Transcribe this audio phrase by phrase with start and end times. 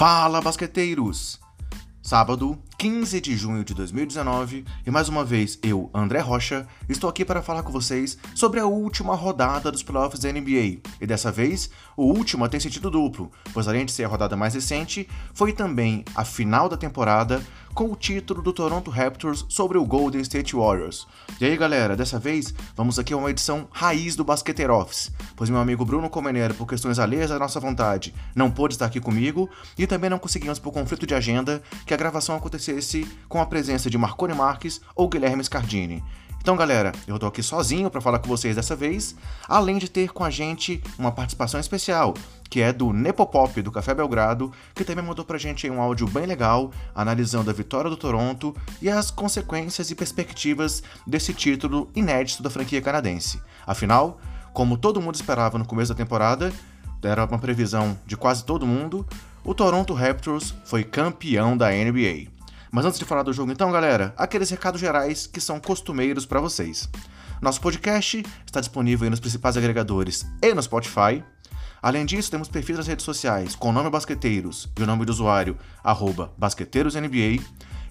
[0.00, 1.38] Fala, basqueteiros!
[2.00, 7.26] Sábado, 15 de junho de 2019, e mais uma vez eu, André Rocha, estou aqui
[7.26, 10.80] para falar com vocês sobre a última rodada dos playoffs da NBA.
[10.98, 14.54] E dessa vez, o último tem sentido duplo, pois além de ser a rodada mais
[14.54, 17.42] recente, foi também a final da temporada
[17.74, 21.06] com o título do Toronto Raptors sobre o Golden State Warriors.
[21.40, 25.48] E aí, galera, dessa vez vamos aqui a uma edição raiz do Basqueteiro Office, pois
[25.50, 29.48] meu amigo Bruno Comenero, por questões alheias à nossa vontade, não pôde estar aqui comigo
[29.78, 32.34] e também não conseguimos por conflito de agenda que a gravação
[32.70, 36.02] acontecesse com a presença de Marconi Marques ou Guilherme Scardini.
[36.40, 39.14] Então, galera, eu tô aqui sozinho para falar com vocês dessa vez,
[39.46, 42.14] além de ter com a gente uma participação especial,
[42.48, 46.24] que é do Nepopop do Café Belgrado, que também mandou pra gente um áudio bem
[46.24, 52.48] legal, analisando a vitória do Toronto e as consequências e perspectivas desse título inédito da
[52.48, 53.38] franquia canadense.
[53.66, 54.18] Afinal,
[54.54, 56.50] como todo mundo esperava no começo da temporada,
[57.02, 59.06] era uma previsão de quase todo mundo,
[59.44, 62.39] o Toronto Raptors foi campeão da NBA.
[62.70, 66.40] Mas antes de falar do jogo, então, galera, aqueles recados gerais que são costumeiros para
[66.40, 66.88] vocês.
[67.42, 71.24] Nosso podcast está disponível nos principais agregadores e no Spotify.
[71.82, 75.10] Além disso, temos perfis nas redes sociais com o nome Basqueteiros e o nome do
[75.10, 77.42] usuário, arroba BasqueteirosNBA.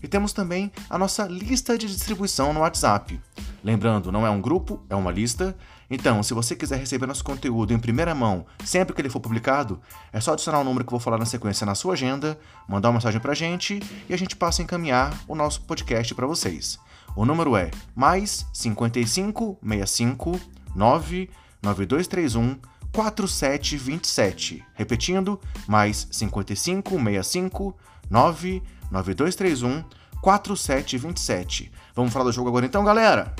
[0.02, 3.20] E temos também a nossa lista de distribuição no WhatsApp.
[3.62, 5.58] Lembrando, não é um grupo, é uma lista.
[5.90, 9.82] Então, se você quiser receber nosso conteúdo em primeira mão sempre que ele for publicado,
[10.14, 12.90] é só adicionar o número que eu vou falar na sequência na sua agenda, mandar
[12.90, 16.78] uma mensagem pra gente e a gente passa a encaminhar o nosso podcast para vocês.
[17.16, 20.40] O número é mais 55 65
[20.76, 22.60] 99231
[22.92, 24.64] 4727.
[24.76, 27.76] Repetindo, mais 55 65
[28.10, 29.84] 99231
[30.22, 31.72] 4727.
[31.95, 33.34] Vamos falar do jogo agora então, galera?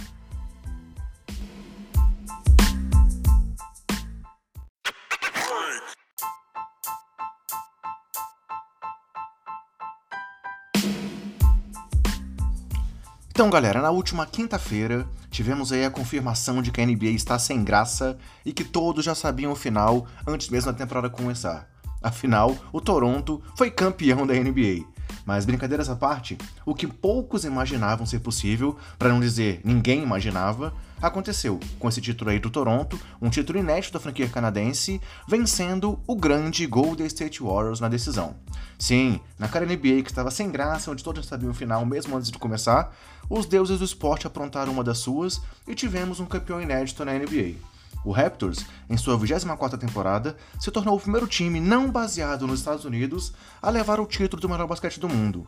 [13.40, 17.64] Então, galera, na última quinta-feira tivemos aí a confirmação de que a NBA está sem
[17.64, 21.70] graça e que todos já sabiam o final antes mesmo da temporada começar.
[22.04, 24.86] Afinal, o Toronto foi campeão da NBA.
[25.26, 30.74] Mas brincadeiras à parte, o que poucos imaginavam ser possível, para não dizer ninguém imaginava,
[31.02, 36.16] aconteceu com esse título aí do Toronto, um título inédito da franquia canadense, vencendo o
[36.16, 38.36] grande Golden State Warriors na decisão.
[38.78, 42.32] Sim, na cara NBA que estava sem graça, onde todos sabiam o final mesmo antes
[42.32, 42.94] de começar,
[43.30, 47.56] os deuses do esporte aprontaram uma das suas e tivemos um campeão inédito na NBA.
[48.04, 52.86] O Raptors, em sua 24ª temporada, se tornou o primeiro time não baseado nos Estados
[52.86, 55.46] Unidos a levar o título do melhor basquete do mundo.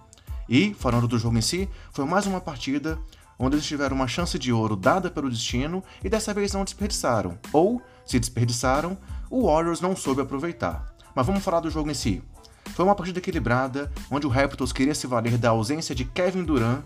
[0.50, 3.00] E, falando do jogo em si, foi mais uma partida
[3.40, 7.40] onde eles tiveram uma chance de ouro dada pelo destino e dessa vez não desperdiçaram.
[7.52, 8.98] Ou, se desperdiçaram,
[9.30, 10.94] o Warriors não soube aproveitar.
[11.16, 12.22] Mas vamos falar do jogo em si.
[12.75, 16.84] Foi uma partida equilibrada, onde o Raptors queria se valer da ausência de Kevin Durant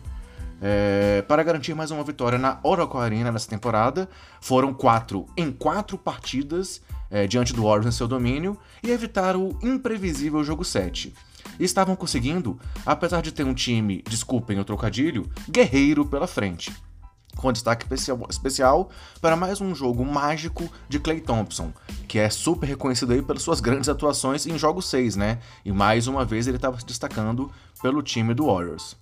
[0.61, 4.09] é, para garantir mais uma vitória na Oracle Arena nessa temporada.
[4.39, 9.57] Foram quatro em quatro partidas é, diante do Warriors em seu domínio e evitar o
[9.61, 11.13] imprevisível jogo 7.
[11.59, 16.73] E estavam conseguindo, apesar de ter um time, desculpem o trocadilho, guerreiro pela frente.
[17.37, 17.85] Com destaque
[18.29, 18.89] especial
[19.21, 21.73] para mais um jogo mágico de Clay Thompson,
[22.07, 25.39] que é super reconhecido aí pelas suas grandes atuações em jogo 6, né?
[25.63, 27.51] E mais uma vez ele estava se destacando
[27.81, 28.95] pelo time do Warriors.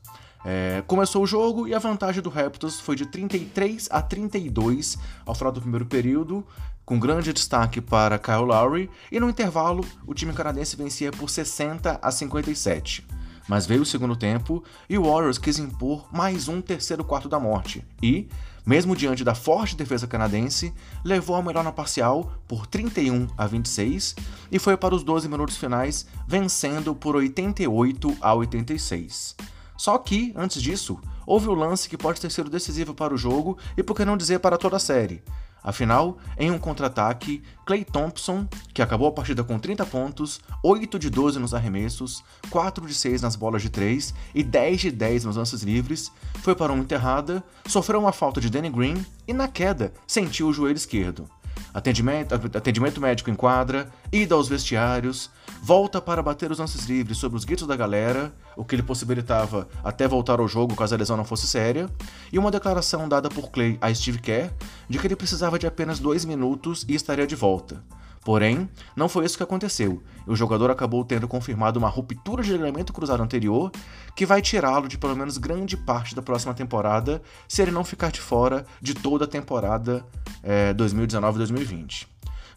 [0.46, 5.34] É, começou o jogo e a vantagem do Raptors foi de 33 a 32 ao
[5.34, 6.46] final do primeiro período,
[6.86, 12.00] com grande destaque para Kyle Lowry, e no intervalo o time canadense vencia por 60
[12.02, 13.08] a 57.
[13.48, 17.40] Mas veio o segundo tempo e o Warriors quis impor mais um terceiro quarto da
[17.40, 18.28] morte e,
[18.66, 20.74] mesmo diante da forte defesa canadense,
[21.04, 24.16] levou a melhor na parcial por 31 a 26
[24.52, 29.36] e foi para os 12 minutos finais vencendo por 88 a 86.
[29.83, 33.57] Só que, antes disso, houve o lance que pode ter sido decisivo para o jogo
[33.75, 35.21] e por que não dizer para toda a série.
[35.62, 41.09] Afinal, em um contra-ataque, Clay Thompson, que acabou a partida com 30 pontos, 8 de
[41.09, 45.35] 12 nos arremessos, 4 de 6 nas bolas de 3 e 10 de 10 nos
[45.35, 49.91] lances livres, foi para uma enterrada, sofreu uma falta de Danny Green e, na queda,
[50.07, 51.29] sentiu o joelho esquerdo
[51.73, 55.29] atendimento, atendimento médico em quadra, ida aos vestiários,
[55.61, 59.67] volta para bater os lances livres sobre os gritos da galera, o que lhe possibilitava
[59.83, 61.89] até voltar ao jogo caso a lesão não fosse séria,
[62.31, 64.51] e uma declaração dada por Clay a Steve Kerr
[64.88, 67.83] de que ele precisava de apenas dois minutos e estaria de volta.
[68.24, 72.94] Porém, não foi isso que aconteceu, o jogador acabou tendo confirmado uma ruptura de ligamento
[72.94, 73.70] cruzado anterior
[74.16, 78.12] que vai tirá-lo de pelo menos grande parte da próxima temporada se ele não ficar
[78.12, 80.06] de fora de toda a temporada
[80.42, 82.08] é, 2019-2020.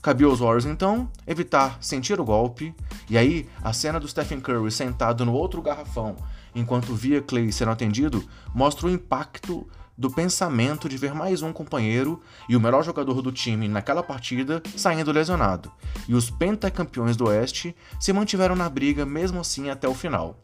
[0.01, 2.73] Cabia aos Warriors então evitar sentir o golpe,
[3.11, 6.15] e aí a cena do Stephen Curry sentado no outro garrafão
[6.55, 8.25] enquanto via Clay sendo atendido
[8.55, 13.32] mostra o impacto do pensamento de ver mais um companheiro e o melhor jogador do
[13.32, 15.72] time naquela partida saindo lesionado,
[16.06, 20.38] e os pentacampeões do Oeste se mantiveram na briga mesmo assim até o final.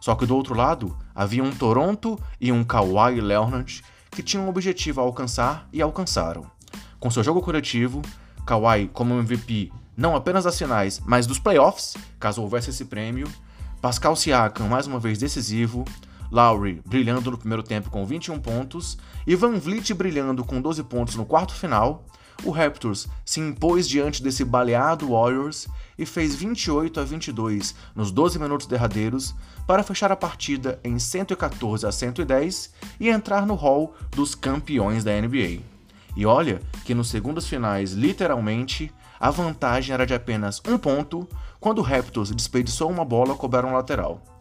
[0.00, 4.48] Só que do outro lado havia um Toronto e um Kawhi Leonard que tinham um
[4.48, 6.50] objetivo a alcançar e alcançaram.
[6.98, 8.02] Com seu jogo coletivo,
[8.44, 13.28] Kawhi como MVP não apenas das finais, mas dos playoffs, caso houvesse esse prêmio,
[13.82, 15.84] Pascal Siakam mais uma vez decisivo,
[16.30, 21.16] Lowry brilhando no primeiro tempo com 21 pontos e Van Vliet brilhando com 12 pontos
[21.16, 22.04] no quarto final,
[22.44, 25.68] o Raptors se impôs diante desse baleado Warriors
[25.98, 29.34] e fez 28 a 22 nos 12 minutos derradeiros
[29.66, 35.12] para fechar a partida em 114 a 110 e entrar no hall dos campeões da
[35.20, 35.60] NBA.
[36.16, 41.28] E olha que nos segundos finais, literalmente, a vantagem era de apenas um ponto
[41.60, 44.39] quando o Raptors desperdiçou uma bola cobraram lateral.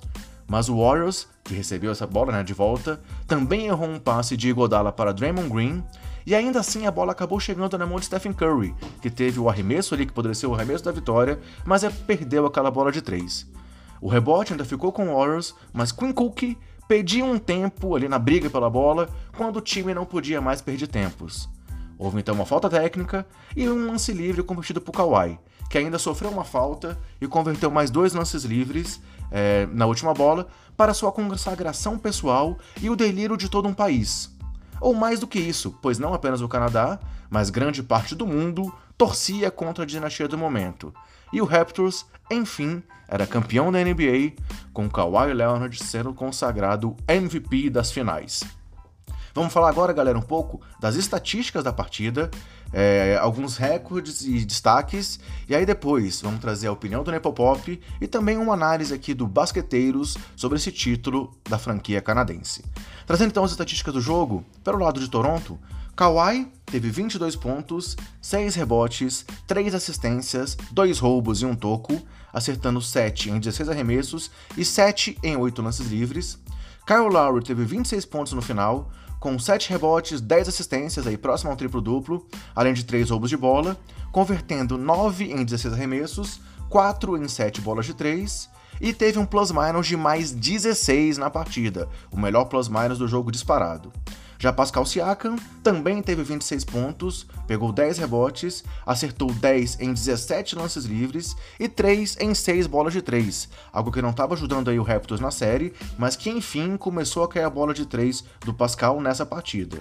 [0.50, 4.50] Mas o Warriors, que recebeu essa bola né, de volta, também errou um passe de
[4.50, 5.84] Iguodala para Draymond Green,
[6.26, 9.48] e ainda assim a bola acabou chegando na mão de Stephen Curry, que teve o
[9.48, 13.02] arremesso ali que poderia ser o arremesso da vitória, mas é, perdeu aquela bola de
[13.02, 13.48] três.
[14.02, 16.58] O rebote ainda ficou com o Warriors, mas Quinn Cook
[16.88, 19.08] pediu um tempo ali na briga pela bola
[19.38, 21.48] quando o time não podia mais perder tempos.
[21.98, 23.26] Houve então uma falta técnica
[23.56, 25.38] e um lance livre convertido por Kawhi,
[25.70, 29.00] que ainda sofreu uma falta e converteu mais dois lances livres
[29.32, 34.36] é, na última bola para sua consagração pessoal e o delírio de todo um país.
[34.82, 37.00] Ou mais do que isso, pois não apenas o Canadá,
[37.30, 40.94] mas grande parte do mundo torcia contra a dinastia do momento.
[41.32, 44.34] E o Raptors, enfim, era campeão da NBA,
[44.74, 48.44] com Kawhi Leonard sendo consagrado MVP das finais.
[49.34, 52.32] Vamos falar agora, galera, um pouco das estatísticas da partida,
[52.72, 58.08] é, alguns recordes e destaques, e aí depois vamos trazer a opinião do Nepopop e
[58.08, 62.64] também uma análise aqui do Basqueteiros sobre esse título da franquia canadense.
[63.06, 65.60] Trazendo então as estatísticas do jogo, pelo lado de Toronto,
[65.96, 72.02] Kawhi teve 22 pontos, 6 rebotes, 3 assistências, 2 roubos e um toco,
[72.32, 76.40] acertando 7 em 16 arremessos e 7 em 8 lances livres.
[76.86, 78.90] Kyle Lowry teve 26 pontos no final,
[79.20, 82.26] com 7 rebotes, 10 assistências, aí próximo ao triplo-duplo,
[82.56, 83.78] além de 3 roubos de bola,
[84.12, 88.50] convertendo 9 em 16 arremessos, 4 em 7 bolas de 3,
[88.80, 93.92] e teve um plus-minus de mais 16 na partida, o melhor plus-minus do jogo disparado.
[94.42, 100.86] Já Pascal Siakam também teve 26 pontos, pegou 10 rebotes, acertou 10 em 17 lances
[100.86, 104.84] livres e 3 em 6 bolas de 3, algo que não estava ajudando aí o
[104.84, 109.02] Raptors na série, mas que enfim começou a cair a bola de 3 do Pascal
[109.02, 109.80] nessa partida.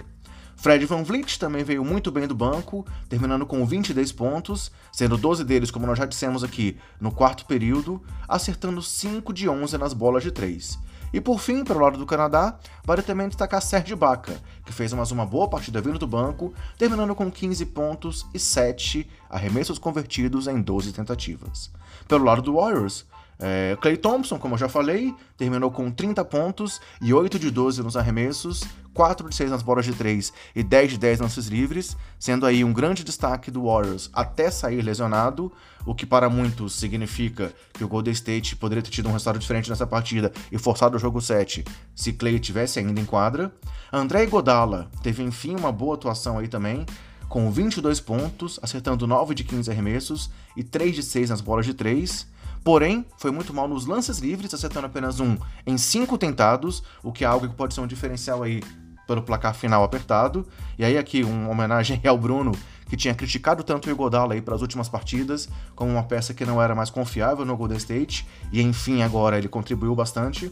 [0.57, 5.45] Fred Van Vliet também veio muito bem do banco, terminando com 22 pontos, sendo 12
[5.45, 10.21] deles, como nós já dissemos aqui, no quarto período, acertando 5 de 11 nas bolas
[10.21, 10.77] de 3.
[11.11, 15.11] E por fim, pelo lado do Canadá, vale também destacar Serge Ibaka, que fez mais
[15.11, 20.61] uma boa partida vindo do banco, terminando com 15 pontos e 7 arremessos convertidos em
[20.61, 21.71] 12 tentativas.
[22.07, 23.05] Pelo lado do Warriors,
[23.41, 27.81] é, Clay Thompson, como eu já falei, terminou com 30 pontos e 8 de 12
[27.81, 28.63] nos arremessos,
[28.93, 32.65] 4 de 6 nas bolas de 3 e 10 de 10 lances livres, sendo aí
[32.65, 35.49] um grande destaque do Warriors até sair lesionado,
[35.85, 39.69] o que para muitos significa que o Golden State poderia ter tido um resultado diferente
[39.69, 41.63] nessa partida e forçado o jogo 7
[41.95, 43.53] se Clay tivesse ainda em quadra.
[43.91, 46.85] André Godala teve enfim uma boa atuação aí também,
[47.29, 51.73] com 22 pontos, acertando 9 de 15 arremessos e 3 de 6 nas bolas de
[51.73, 52.27] 3.
[52.63, 57.23] Porém, foi muito mal nos lances livres, acertando apenas um em cinco tentados, o que
[57.23, 58.61] é algo que pode ser um diferencial aí
[59.07, 60.45] pelo placar final apertado.
[60.77, 62.51] E aí aqui uma homenagem ao Bruno,
[62.87, 66.45] que tinha criticado tanto o Igodala aí para as últimas partidas, como uma peça que
[66.45, 70.51] não era mais confiável no Golden State, e enfim agora ele contribuiu bastante.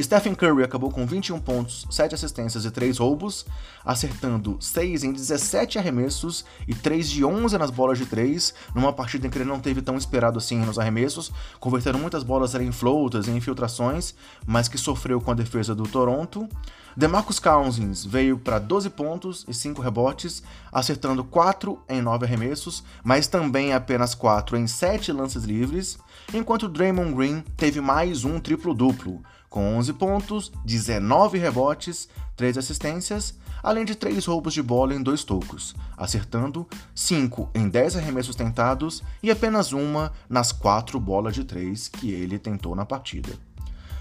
[0.00, 3.44] Stephen Curry acabou com 21 pontos, 7 assistências e 3 roubos,
[3.84, 9.26] acertando 6 em 17 arremessos e 3 de 11 nas bolas de 3, numa partida
[9.26, 11.30] em que ele não teve tão esperado assim nos arremessos,
[11.60, 14.14] convertendo muitas bolas em floatas e infiltrações,
[14.46, 16.48] mas que sofreu com a defesa do Toronto.
[16.94, 23.26] DeMarcus Cousins veio para 12 pontos e 5 rebotes, acertando 4 em 9 arremessos, mas
[23.26, 25.98] também apenas 4 em 7 lances livres,
[26.34, 29.22] enquanto Draymond Green teve mais um triplo-duplo,
[29.52, 35.24] com 11 pontos, 19 rebotes, 3 assistências, além de 3 roubos de bola em 2
[35.24, 41.86] tocos, acertando 5 em 10 arremessos tentados e apenas uma nas 4 bolas de 3
[41.88, 43.34] que ele tentou na partida.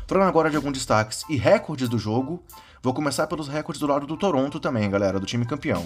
[0.07, 2.41] Falando agora de alguns destaques e recordes do jogo,
[2.81, 5.85] vou começar pelos recordes do lado do Toronto também, galera, do time campeão.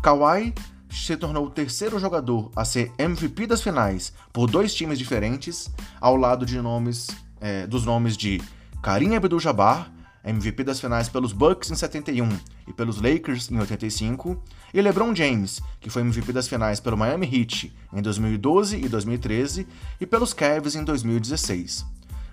[0.00, 0.54] Kawhi
[0.88, 5.68] se tornou o terceiro jogador a ser MVP das finais por dois times diferentes,
[6.00, 7.08] ao lado de nomes
[7.40, 8.40] é, dos nomes de
[8.82, 9.92] Karim Abdul-Jabbar,
[10.24, 12.28] MVP das finais pelos Bucks em 71
[12.66, 14.42] e pelos Lakers em 85,
[14.74, 19.68] e LeBron James, que foi MVP das finais pelo Miami Heat em 2012 e 2013
[20.00, 21.86] e pelos Cavs em 2016.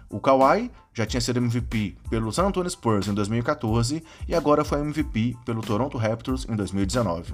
[0.10, 4.80] O Kawhi já tinha sido MVP pelo San Antonio Spurs em 2014 e agora foi
[4.80, 7.34] MVP pelo Toronto Raptors em 2019.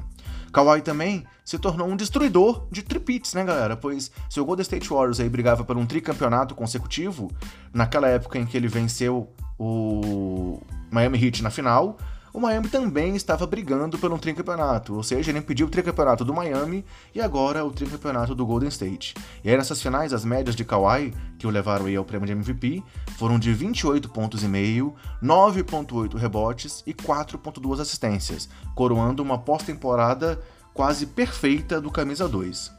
[0.51, 3.77] Kawhi também se tornou um destruidor de tripits, né, galera?
[3.77, 7.31] Pois se o Golden State Warriors aí brigava por um tricampeonato consecutivo,
[7.73, 10.59] naquela época em que ele venceu o
[10.91, 11.97] Miami Heat na final,
[12.35, 16.83] o Miami também estava brigando um tricampeonato, ou seja, ele impediu o tricampeonato do Miami
[17.13, 19.15] e agora o tricampeonato do Golden State.
[19.41, 22.33] E aí nessas finais, as médias de Kawhi, que o levaram aí ao prêmio de
[22.33, 22.83] MVP,
[23.17, 30.37] foram de 28 pontos e meio, 9.8 rebotes e 4.2 assistências, coroando uma pós-temporada
[30.73, 32.69] quase perfeita do camisa 2.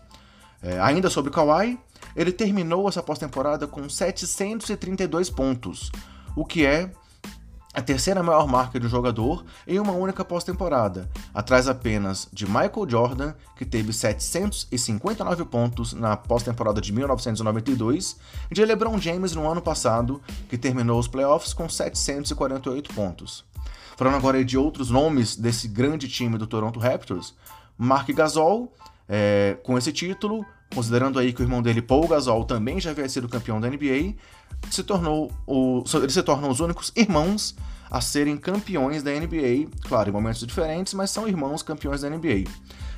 [0.62, 1.80] É, ainda sobre Kawhi,
[2.14, 5.90] ele terminou essa pós-temporada com 732 pontos,
[6.36, 6.90] o que é
[7.76, 12.88] a terceira maior marca de um jogador em uma única pós-temporada, atrás apenas de Michael
[12.88, 18.16] Jordan, que teve 759 pontos na pós-temporada de 1992,
[18.50, 23.44] e de LeBron James no ano passado, que terminou os playoffs com 748 pontos.
[23.94, 27.34] Falando agora de outros nomes desse grande time do Toronto Raptors,
[27.76, 28.72] Mark Gasol,
[29.06, 33.08] é, com esse título, considerando aí que o irmão dele, Paul Gasol, também já havia
[33.08, 34.14] sido campeão da NBA,
[34.70, 37.54] se tornou o, eles se tornam os únicos irmãos
[37.90, 42.44] a serem campeões da NBA, claro, em momentos diferentes, mas são irmãos campeões da NBA.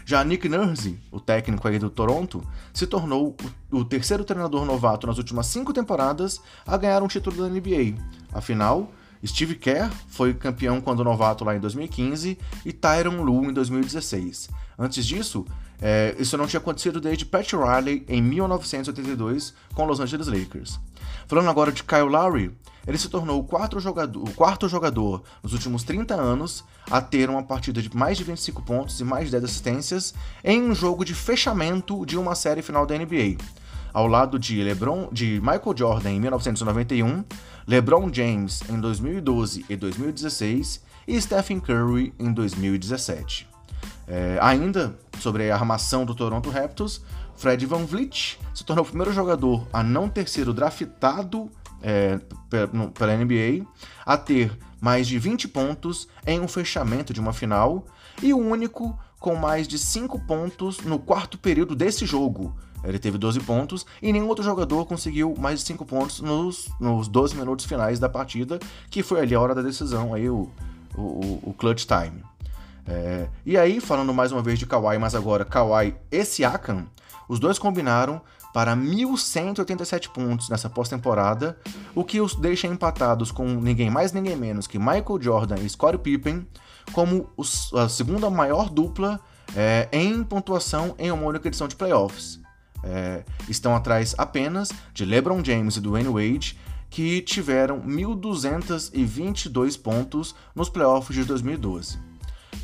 [0.05, 3.37] Já Nick Nurse, o técnico aí do Toronto, se tornou
[3.71, 8.03] o terceiro treinador novato nas últimas cinco temporadas a ganhar um título da NBA.
[8.33, 8.91] Afinal,
[9.27, 14.49] Steve Kerr foi campeão quando novato lá em 2015 e Tyron Lue em 2016.
[14.79, 15.45] Antes disso,
[15.81, 20.79] é, isso não tinha acontecido desde Pat Riley em 1982 com Los Angeles Lakers.
[21.27, 22.53] Falando agora de Kyle Lowry,
[22.87, 27.29] ele se tornou o quarto, jogador, o quarto jogador nos últimos 30 anos a ter
[27.29, 31.05] uma partida de mais de 25 pontos e mais de 10 assistências em um jogo
[31.05, 33.37] de fechamento de uma série final da NBA.
[33.93, 37.25] Ao lado de LeBron, de Michael Jordan em 1991,
[37.69, 43.47] LeBron James em 2012 e 2016 e Stephen Curry em 2017.
[44.07, 47.03] É, ainda sobre a armação do Toronto Raptors,
[47.37, 51.51] Fred Van Vliet se tornou o primeiro jogador a não ter sido draftado
[51.83, 52.19] é,
[52.95, 53.67] pela NBA,
[54.07, 57.85] a ter mais de 20 pontos em um fechamento de uma final
[58.23, 62.57] e o único com mais de 5 pontos no quarto período desse jogo.
[62.85, 67.09] Ele teve 12 pontos e nenhum outro jogador conseguiu mais de 5 pontos nos, nos
[67.09, 68.59] 12 minutos finais da partida,
[68.91, 70.49] que foi ali a hora da decisão, aí o,
[70.97, 72.23] o, o clutch time.
[72.87, 76.87] É, e aí, falando mais uma vez de Kawhi, mas agora Kawhi e Siakam,
[77.29, 78.21] os dois combinaram
[78.53, 81.59] para 1.187 pontos nessa pós-temporada,
[81.95, 85.99] o que os deixa empatados com ninguém mais ninguém menos que Michael Jordan e Scottie
[85.99, 86.47] Pippen
[86.93, 89.21] como os, a segunda maior dupla
[89.55, 92.41] é, em pontuação em uma única edição de playoffs.
[92.85, 96.57] É, estão atrás apenas de LeBron James e Dwayne Wade,
[96.91, 102.09] que tiveram 1.222 pontos nos playoffs de 2012.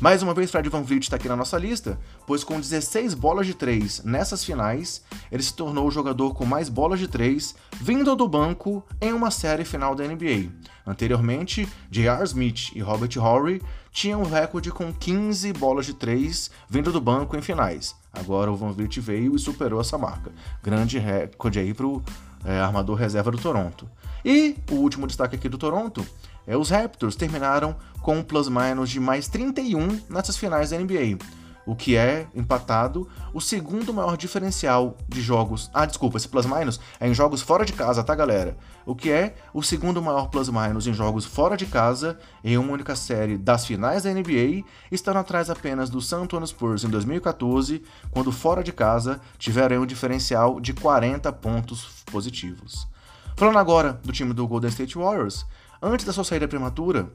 [0.01, 3.47] Mais uma vez, Fred Van Vliet está aqui na nossa lista, pois com 16 bolas
[3.47, 8.13] de 3 nessas finais, ele se tornou o jogador com mais bolas de 3 vindo
[8.13, 10.51] do banco em uma série final da NBA.
[10.85, 12.23] Anteriormente, J.R.
[12.25, 17.37] Smith e Robert Horry tinham o recorde com 15 bolas de 3 vindo do banco
[17.37, 17.95] em finais.
[18.19, 20.31] Agora o Van Vliet veio e superou essa marca.
[20.63, 22.01] Grande recorde aí para o
[22.43, 23.89] é, armador reserva do Toronto.
[24.23, 26.05] E o último destaque aqui do Toronto
[26.47, 31.17] é, os Raptors terminaram com um plus-minus de mais 31 nessas finais da NBA,
[31.65, 35.69] o que é, empatado, o segundo maior diferencial de jogos.
[35.73, 38.57] Ah, desculpa, esse plus-minus é em jogos fora de casa, tá, galera?
[38.85, 42.95] O que é o segundo maior plus-minus em jogos fora de casa em uma única
[42.95, 48.31] série das finais da NBA, estando atrás apenas do San Antonio Spurs em 2014, quando
[48.31, 52.87] fora de casa tiveram um diferencial de 40 pontos positivos.
[53.35, 55.45] Falando agora do time do Golden State Warriors,
[55.81, 57.11] Antes da sua saída prematura,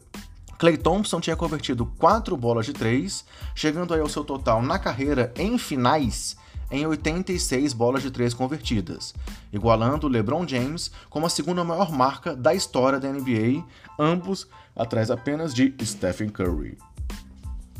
[0.60, 3.24] Clay Thompson tinha convertido 4 bolas de 3,
[3.54, 6.36] chegando aí ao seu total na carreira em finais
[6.70, 9.14] em 86 bolas de 3 convertidas,
[9.50, 13.64] igualando LeBron James como a segunda maior marca da história da NBA,
[13.98, 16.76] ambos atrás apenas de Stephen Curry.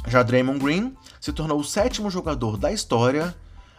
[0.06, 3.37] Já Draymond Green se tornou o sétimo jogador da história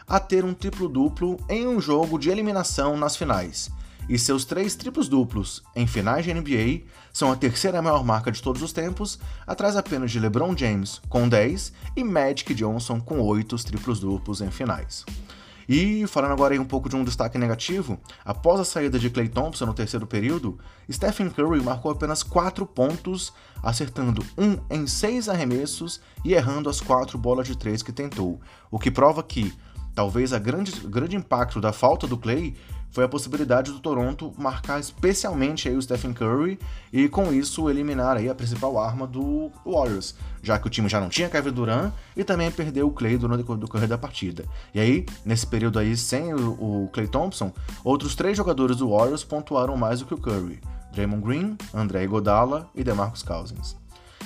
[0.08, 3.72] a ter um triplo-duplo em um jogo de eliminação nas finais,
[4.08, 8.42] e seus três triplos duplos em finais de NBA são a terceira maior marca de
[8.42, 13.56] todos os tempos, atrás apenas de LeBron James com 10 e Magic Johnson com 8
[13.64, 15.06] triplos duplos em finais.
[15.68, 19.66] E falando agora um pouco de um destaque negativo, após a saída de Clay Thompson
[19.66, 20.60] no terceiro período,
[20.92, 23.32] Stephen Curry marcou apenas 4 pontos,
[23.64, 28.78] acertando um em 6 arremessos e errando as 4 bolas de 3 que tentou, o
[28.78, 29.54] que prova que
[29.96, 32.56] talvez o grande, grande impacto da falta do Clay
[32.92, 36.60] foi a possibilidade do Toronto marcar especialmente aí o Stephen Curry
[36.92, 41.00] e com isso eliminar aí a principal arma do Warriors, já que o time já
[41.00, 44.46] não tinha Kevin Durant e também perdeu o Clay durante o decorrer da partida.
[44.74, 46.52] E aí, nesse período aí sem o,
[46.84, 50.60] o Clay Thompson, outros três jogadores do Warriors pontuaram mais do que o Curry.
[50.92, 53.78] Draymond Green, André Godala e DeMarcus Cousins.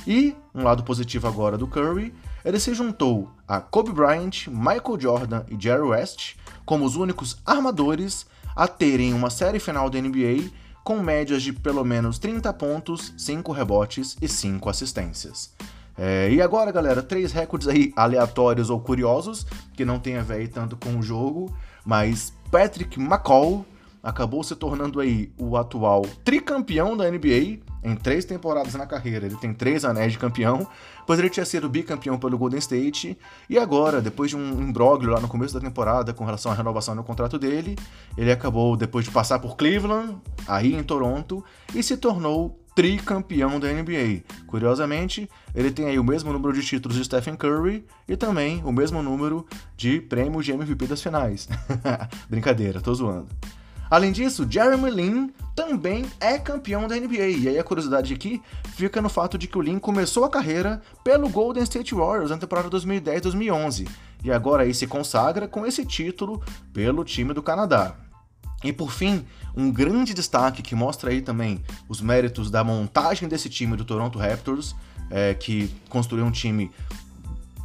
[0.08, 5.44] E, um lado positivo agora do Curry, ele se juntou a Kobe Bryant, Michael Jordan
[5.50, 8.26] e Jerry West como os únicos armadores
[8.56, 10.50] a terem uma série final da NBA
[10.84, 15.52] com médias de pelo menos 30 pontos, 5 rebotes e 5 assistências.
[15.98, 20.48] É, e agora, galera, três recordes aí aleatórios ou curiosos, que não tem a ver
[20.50, 23.66] tanto com o jogo, mas Patrick McCall
[24.04, 29.26] acabou se tornando aí o atual tricampeão da NBA em três temporadas na carreira.
[29.26, 30.68] Ele tem três anéis de campeão,
[31.06, 33.18] pois ele tinha sido bicampeão pelo Golden State
[33.50, 36.96] e agora, depois de um imbróglio lá no começo da temporada com relação à renovação
[36.96, 37.76] no contrato dele,
[38.18, 41.44] ele acabou depois de passar por Cleveland, aí em Toronto
[41.74, 44.24] e se tornou tricampeão da NBA.
[44.46, 48.72] Curiosamente, ele tem aí o mesmo número de títulos de Stephen Curry e também o
[48.72, 49.46] mesmo número
[49.78, 51.48] de prêmios de MVP das finais.
[52.30, 53.30] Brincadeira, tô zoando.
[53.96, 57.28] Além disso, Jeremy Lin também é campeão da NBA.
[57.28, 58.42] E aí a curiosidade aqui
[58.76, 62.38] fica no fato de que o Lin começou a carreira pelo Golden State Warriors na
[62.38, 63.88] temporada 2010-2011
[64.22, 67.96] e agora aí se consagra com esse título pelo time do Canadá.
[68.66, 69.26] E por fim,
[69.56, 74.20] um grande destaque que mostra aí também os méritos da montagem desse time do Toronto
[74.20, 74.76] Raptors,
[75.10, 76.70] é, que construiu um time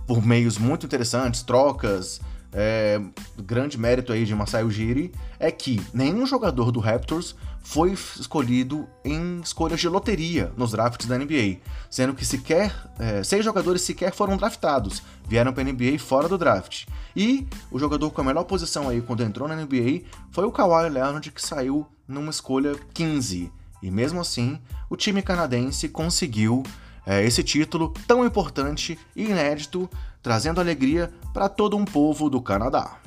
[0.06, 2.20] por meios muito interessantes, trocas,
[2.52, 3.00] é,
[3.38, 9.40] grande mérito aí de Masai Ujiri é que nenhum jogador do Raptors foi escolhido em
[9.40, 11.58] escolhas de loteria nos drafts da NBA,
[11.88, 16.38] sendo que sequer é, seis jogadores sequer foram draftados, vieram para a NBA fora do
[16.38, 16.86] draft.
[17.14, 20.88] E o jogador com a melhor posição aí quando entrou na NBA foi o Kawhi
[20.88, 23.52] Leonard que saiu numa escolha 15.
[23.82, 24.58] E mesmo assim,
[24.88, 26.62] o time canadense conseguiu
[27.06, 29.88] é, esse título tão importante e inédito
[30.22, 32.99] trazendo alegria para todo um povo do Canadá.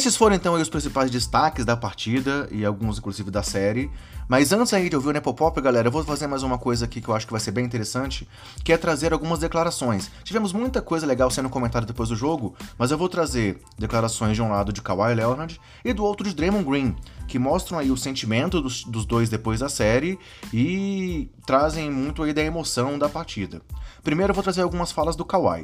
[0.00, 3.90] Esses foram então os principais destaques da partida e alguns inclusive da série.
[4.26, 7.02] Mas antes aí de ouvir o Nepopop, galera, eu vou fazer mais uma coisa aqui
[7.02, 8.26] que eu acho que vai ser bem interessante,
[8.64, 10.10] que é trazer algumas declarações.
[10.24, 14.40] Tivemos muita coisa legal sendo comentada depois do jogo, mas eu vou trazer declarações de
[14.40, 16.96] um lado de Kawhi Leonard e do outro de Draymond Green,
[17.28, 20.18] que mostram aí o sentimento dos, dos dois depois da série
[20.50, 23.60] e trazem muito aí da emoção da partida.
[24.02, 25.62] Primeiro eu vou trazer algumas falas do Kawhi.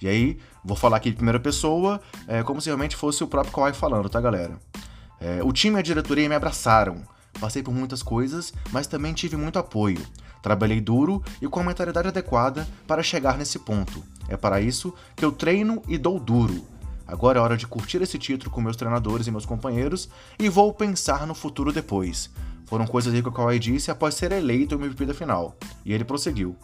[0.00, 3.52] E aí, vou falar aqui de primeira pessoa, é, como se realmente fosse o próprio
[3.52, 4.58] Kawhi falando, tá, galera?
[5.20, 7.02] É, o time e a diretoria me abraçaram.
[7.40, 10.00] Passei por muitas coisas, mas também tive muito apoio.
[10.42, 14.02] Trabalhei duro e com a mentalidade adequada para chegar nesse ponto.
[14.28, 16.64] É para isso que eu treino e dou duro.
[17.06, 20.08] Agora é hora de curtir esse título com meus treinadores e meus companheiros
[20.38, 22.30] e vou pensar no futuro depois.
[22.66, 25.56] Foram coisas que o Kawhi disse após ser eleito o MVP da final.
[25.86, 26.54] E ele prosseguiu.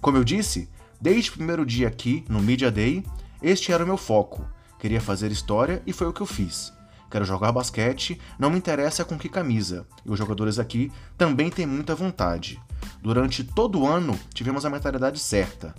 [0.00, 0.68] Como eu disse,
[1.04, 3.04] Desde o primeiro dia aqui, no Media Day,
[3.42, 4.42] este era o meu foco.
[4.78, 6.72] Queria fazer história e foi o que eu fiz.
[7.10, 11.66] Quero jogar basquete, não me interessa com que camisa, e os jogadores aqui também têm
[11.66, 12.58] muita vontade.
[13.02, 15.74] Durante todo o ano, tivemos a mentalidade certa.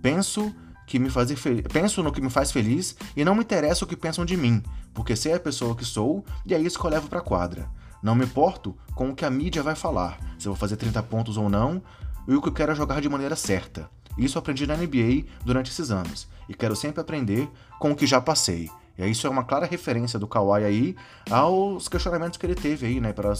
[0.00, 0.54] Penso
[0.86, 1.36] que me fazer
[1.72, 4.62] penso no que me faz feliz e não me interessa o que pensam de mim,
[4.94, 7.68] porque sei a pessoa que sou e é isso que eu levo pra quadra.
[8.00, 11.02] Não me importo com o que a mídia vai falar, se eu vou fazer 30
[11.02, 11.82] pontos ou não,
[12.28, 13.90] e o que eu quero é jogar de maneira certa.
[14.18, 18.20] Isso aprendi na NBA durante esses anos e quero sempre aprender com o que já
[18.20, 18.70] passei.
[18.98, 20.96] E isso é uma clara referência do Kawhi aí
[21.30, 23.32] aos questionamentos que ele teve aí, né, para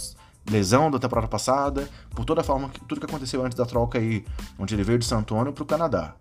[0.48, 4.24] lesão da temporada passada, por toda a forma, tudo que aconteceu antes da troca aí,
[4.58, 6.14] onde ele veio de San Antonio para o Canadá.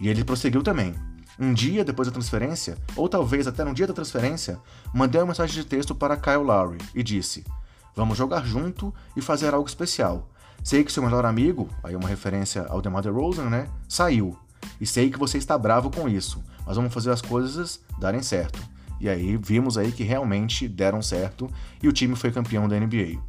[0.00, 0.94] E ele prosseguiu também.
[1.38, 4.58] Um dia depois da transferência, ou talvez até no dia da transferência,
[4.92, 7.44] mandei uma mensagem de texto para Kyle Lowry e disse:
[7.94, 10.28] Vamos jogar junto e fazer algo especial.
[10.62, 14.36] Sei que seu melhor amigo, aí uma referência ao DeMar DeRozan, né, saiu.
[14.80, 18.60] E sei que você está bravo com isso, mas vamos fazer as coisas darem certo.
[19.00, 21.48] E aí vimos aí que realmente deram certo
[21.82, 23.20] e o time foi campeão da NBA.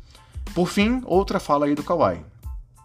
[0.54, 2.26] Por fim, outra fala aí do Kawhi.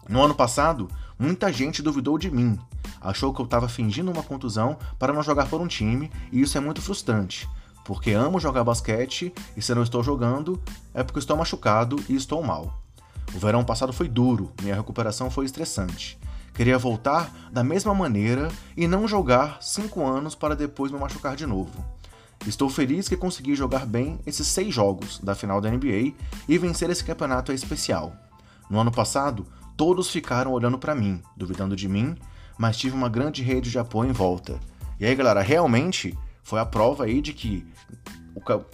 [0.07, 2.59] No ano passado, muita gente duvidou de mim,
[3.01, 6.57] achou que eu estava fingindo uma contusão para não jogar por um time, e isso
[6.57, 7.49] é muito frustrante,
[7.83, 10.61] porque amo jogar basquete e se não estou jogando
[10.93, 12.84] é porque estou machucado e estou mal.
[13.33, 16.17] O verão passado foi duro, minha recuperação foi estressante.
[16.53, 21.45] Queria voltar da mesma maneira e não jogar 5 anos para depois me machucar de
[21.45, 21.83] novo.
[22.47, 26.13] Estou feliz que consegui jogar bem esses seis jogos da final da NBA
[26.47, 28.15] e vencer esse campeonato é especial.
[28.69, 32.15] No ano passado, todos ficaram olhando para mim, duvidando de mim,
[32.57, 34.59] mas tive uma grande rede de apoio em volta.
[34.99, 37.65] E aí, galera, realmente foi a prova aí de que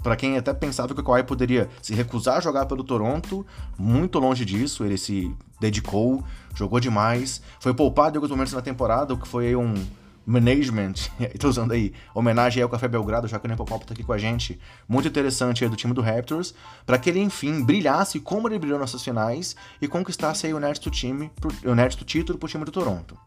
[0.02, 3.45] para quem até pensava que o Kawhi poderia se recusar a jogar pelo Toronto,
[3.78, 6.24] muito longe disso, ele se dedicou,
[6.56, 9.74] jogou demais, foi poupado em alguns momentos na temporada, o que foi um
[10.26, 10.93] management,
[11.34, 14.17] estou usando aí, homenagem ao Café Belgrado, já que o Nepopop tá aqui com a
[14.17, 16.54] gente, muito interessante aí do time do Raptors,
[16.86, 20.89] para que ele, enfim, brilhasse como ele brilhou nessas finais e conquistasse aí o inédito
[20.89, 21.32] time,
[21.63, 23.17] o inédito título pro time do Toronto.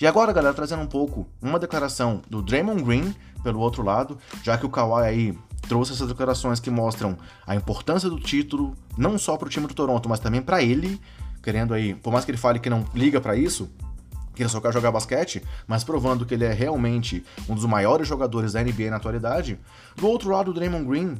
[0.00, 4.56] E agora, galera, trazendo um pouco uma declaração do Draymond Green, pelo outro lado, já
[4.56, 9.36] que o Kawhi aí trouxe essas declarações que mostram a importância do título, não só
[9.36, 11.00] para o time do Toronto, mas também para ele,
[11.42, 13.70] querendo aí, por mais que ele fale que não liga para isso,
[14.34, 18.08] que ele só quer jogar basquete, mas provando que ele é realmente um dos maiores
[18.08, 19.58] jogadores da NBA na atualidade.
[19.96, 21.18] Do outro lado, o Draymond Green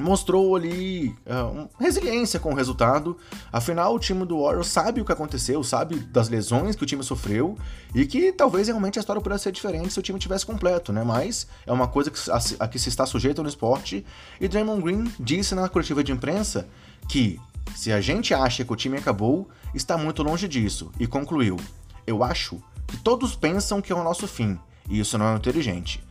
[0.00, 3.16] mostrou ali uh, resiliência com o resultado.
[3.52, 7.02] Afinal, o time do Warriors sabe o que aconteceu, sabe das lesões que o time
[7.02, 7.56] sofreu
[7.94, 11.04] e que talvez realmente a história pudesse ser diferente se o time tivesse completo, né?
[11.04, 14.04] Mas é uma coisa que, a, a que se está sujeito no esporte.
[14.40, 16.66] E Draymond Green disse na coletiva de imprensa
[17.08, 17.40] que
[17.74, 21.56] se a gente acha que o time acabou, está muito longe disso e concluiu:
[22.06, 26.02] Eu acho que todos pensam que é o nosso fim e isso não é inteligente.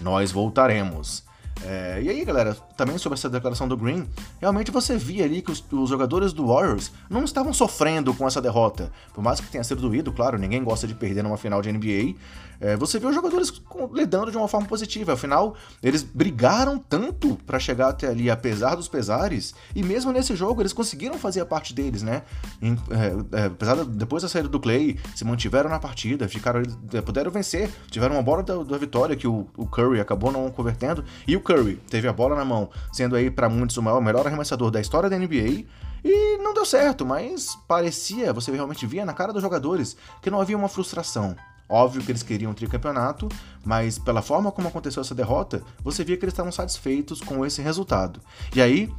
[0.00, 1.24] Nós voltaremos.
[1.62, 4.08] É, e aí, galera, também sobre essa declaração do Green,
[4.40, 8.40] realmente você via ali que os, os, jogadores do Warriors não estavam sofrendo com essa
[8.40, 8.90] derrota.
[9.12, 12.14] Por mais que tenha sido doído, claro, ninguém gosta de perder numa final de NBA.
[12.58, 13.52] É, você vê os jogadores
[13.92, 15.12] lidando de uma forma positiva.
[15.12, 20.62] Afinal, eles brigaram tanto para chegar até ali, apesar dos pesares, e mesmo nesse jogo
[20.62, 22.22] eles conseguiram fazer a parte deles, né?
[22.62, 26.62] Em, é, é apesar de, depois da saída do Clay, se mantiveram na partida, ficaram,
[26.94, 30.50] é, puderam vencer, tiveram uma bola da, da vitória que o, o Curry acabou não
[30.50, 34.00] convertendo, e o Curry teve a bola na mão, sendo aí para muitos o maior,
[34.00, 35.64] melhor arremessador da história da NBA.
[36.02, 40.40] E não deu certo, mas parecia, você realmente via na cara dos jogadores que não
[40.40, 41.36] havia uma frustração.
[41.68, 43.28] Óbvio que eles queriam o tricampeonato,
[43.64, 47.62] mas pela forma como aconteceu essa derrota, você via que eles estavam satisfeitos com esse
[47.62, 48.20] resultado.
[48.52, 48.92] E aí,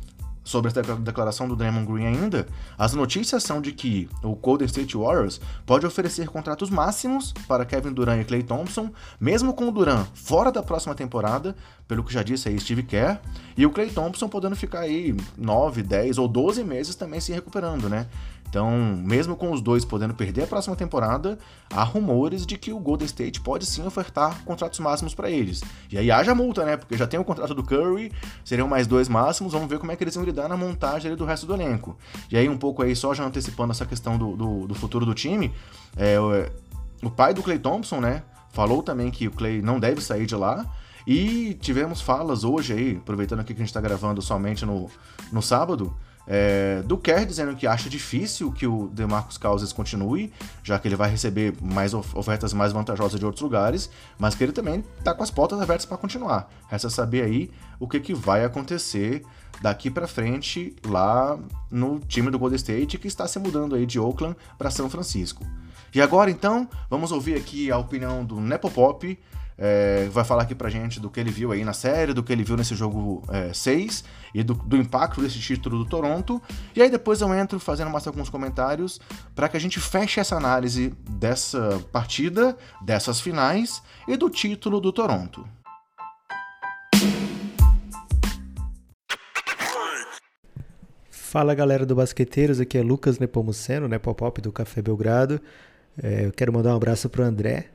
[0.43, 4.97] sobre essa declaração do Draymond Green ainda, as notícias são de que o Golden State
[4.97, 10.07] Warriors pode oferecer contratos máximos para Kevin Durant e Klay Thompson, mesmo com o Durant
[10.13, 11.55] fora da próxima temporada,
[11.87, 13.19] pelo que já disse aí Steve Kerr,
[13.55, 17.89] e o Klay Thompson podendo ficar aí 9, 10 ou 12 meses também se recuperando,
[17.89, 18.07] né?
[18.51, 21.39] Então, mesmo com os dois podendo perder a próxima temporada,
[21.71, 25.63] há rumores de que o Golden State pode sim ofertar contratos máximos para eles.
[25.89, 26.75] E aí haja multa, né?
[26.75, 28.11] Porque já tem o contrato do Curry,
[28.43, 31.23] seriam mais dois máximos, vamos ver como é que eles vão lidar na montagem do
[31.23, 31.97] resto do elenco.
[32.29, 35.13] E aí, um pouco aí, só já antecipando essa questão do, do, do futuro do
[35.13, 35.53] time,
[35.95, 38.21] é, o, o pai do Clay Thompson, né?
[38.49, 40.65] Falou também que o Clay não deve sair de lá.
[41.07, 44.89] E tivemos falas hoje aí, aproveitando aqui que a gente está gravando somente no,
[45.31, 45.95] no sábado,
[46.33, 50.31] é, do Kerr dizendo que acha difícil que o DeMarcus Cousins continue,
[50.63, 54.53] já que ele vai receber mais ofertas mais vantajosas de outros lugares, mas que ele
[54.53, 56.49] também está com as portas abertas para continuar.
[56.69, 59.23] Resta saber aí o que, que vai acontecer
[59.61, 61.37] daqui para frente lá
[61.69, 65.45] no time do Golden State que está se mudando aí de Oakland para São Francisco.
[65.93, 69.19] E agora então, vamos ouvir aqui a opinião do Nepopop,
[69.63, 72.33] é, vai falar aqui pra gente do que ele viu aí na série, do que
[72.33, 73.21] ele viu nesse jogo
[73.53, 76.41] 6 é, e do, do, impacto desse título do Toronto.
[76.75, 78.99] E aí depois eu entro fazendo mais alguns comentários
[79.35, 84.91] para que a gente feche essa análise dessa partida, dessas finais e do título do
[84.91, 85.47] Toronto.
[91.11, 95.39] Fala galera do Basqueteiros, aqui é Lucas Nepomuceno, Nepopop do Café Belgrado.
[96.01, 97.69] É, eu quero mandar um abraço pro André,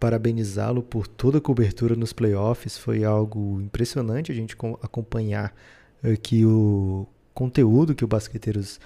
[0.00, 2.78] parabenizá-lo por toda a cobertura nos playoffs.
[2.78, 5.54] Foi algo impressionante a gente acompanhar
[6.02, 8.80] aqui o conteúdo que o Basqueteiros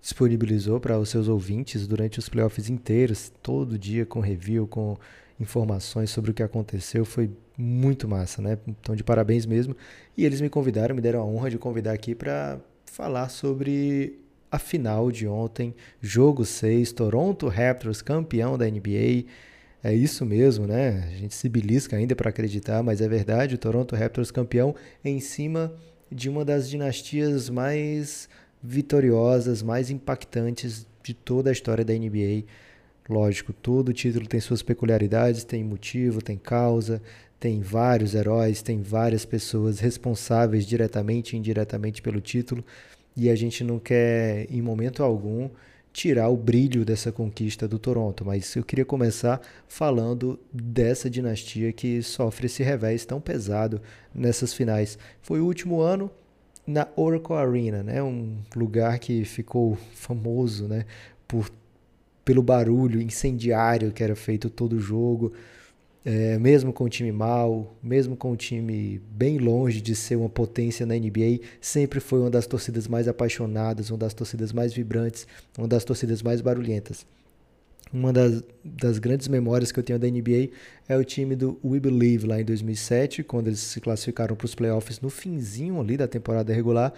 [0.00, 4.96] disponibilizou para os seus ouvintes durante os playoffs inteiros, todo dia com review, com
[5.38, 7.04] informações sobre o que aconteceu.
[7.04, 8.56] Foi muito massa, né?
[8.66, 9.76] Então, de parabéns mesmo.
[10.16, 14.18] E eles me convidaram, me deram a honra de convidar aqui para falar sobre
[14.50, 19.26] a final de ontem, jogo 6, Toronto Raptors campeão da NBA.
[19.82, 21.08] É isso mesmo, né?
[21.10, 23.54] A gente se belisca ainda para acreditar, mas é verdade.
[23.54, 25.72] O Toronto Raptors campeão em cima
[26.12, 28.28] de uma das dinastias mais
[28.62, 32.44] vitoriosas, mais impactantes de toda a história da NBA.
[33.08, 37.00] Lógico, todo título tem suas peculiaridades, tem motivo, tem causa,
[37.40, 42.62] tem vários heróis, tem várias pessoas responsáveis diretamente e indiretamente pelo título,
[43.16, 45.48] e a gente não quer, em momento algum,
[45.92, 52.02] tirar o brilho dessa conquista do Toronto, mas eu queria começar falando dessa dinastia que
[52.02, 53.80] sofre esse revés tão pesado
[54.14, 54.98] nessas finais.
[55.20, 56.10] Foi o último ano
[56.66, 58.02] na Oracle Arena, né?
[58.02, 60.84] Um lugar que ficou famoso, né,
[61.26, 61.50] por
[62.24, 65.32] pelo barulho incendiário que era feito todo o jogo,
[66.04, 70.28] é, mesmo com o time mal, mesmo com o time bem longe de ser uma
[70.28, 75.26] potência na NBA, sempre foi uma das torcidas mais apaixonadas, uma das torcidas mais vibrantes,
[75.58, 77.04] uma das torcidas mais barulhentas.
[77.92, 80.50] Uma das, das grandes memórias que eu tenho da NBA
[80.88, 84.54] é o time do We Believe lá em 2007, quando eles se classificaram para os
[84.54, 86.94] playoffs no finzinho ali da temporada regular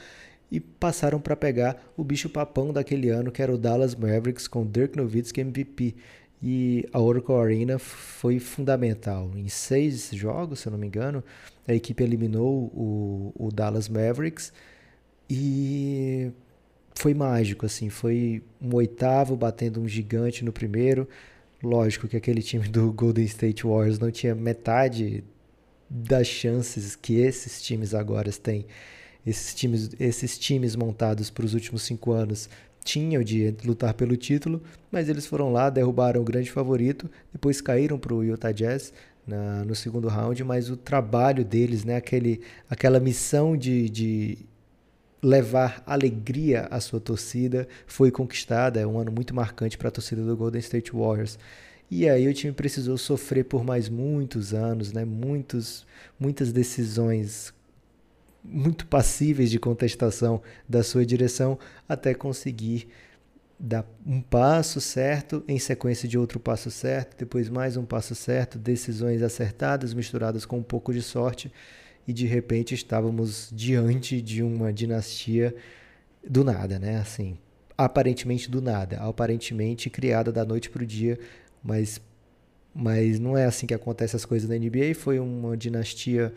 [0.51, 4.67] e passaram para pegar o bicho papão daquele ano, que era o Dallas Mavericks com
[4.67, 5.95] Dirk Nowitzki MVP
[6.43, 9.31] e a Oracle Arena foi fundamental.
[9.37, 11.23] Em seis jogos, se eu não me engano,
[11.69, 14.53] a equipe eliminou o, o Dallas Mavericks
[15.31, 16.33] e
[16.95, 21.09] foi mágico, assim, foi um oitavo batendo um gigante no primeiro.
[21.63, 25.23] Lógico que aquele time do Golden State Warriors não tinha metade
[25.89, 28.67] das chances que esses times agora têm.
[29.25, 32.49] Esses times, esses times montados para os últimos cinco anos
[32.85, 37.99] tinham de lutar pelo título, mas eles foram lá, derrubaram o grande favorito, depois caíram
[37.99, 38.93] para o Utah Jazz
[39.27, 44.39] na, no segundo round, mas o trabalho deles, né, aquele, aquela missão de, de
[45.23, 50.25] levar alegria à sua torcida foi conquistada, é um ano muito marcante para a torcida
[50.25, 51.39] do Golden State Warriors.
[51.89, 55.05] E aí o time precisou sofrer por mais muitos anos, né?
[55.05, 55.87] Muitos,
[56.19, 57.53] muitas decisões
[58.45, 62.89] muito passíveis de contestação da sua direção até conseguir
[63.59, 68.59] dar um passo certo em sequência de outro passo certo, depois mais um passo certo,
[68.59, 71.53] decisões acertadas misturadas com um pouco de sorte
[72.07, 75.55] e de repente estávamos diante de uma dinastia
[76.29, 76.97] do nada, né?
[76.97, 77.39] Assim,
[77.79, 81.19] aparentemente do nada, aparentemente criada da noite para o dia,
[81.63, 82.01] mas
[82.75, 84.95] mas não é assim que acontecem as coisas na NBA.
[84.95, 86.33] Foi uma dinastia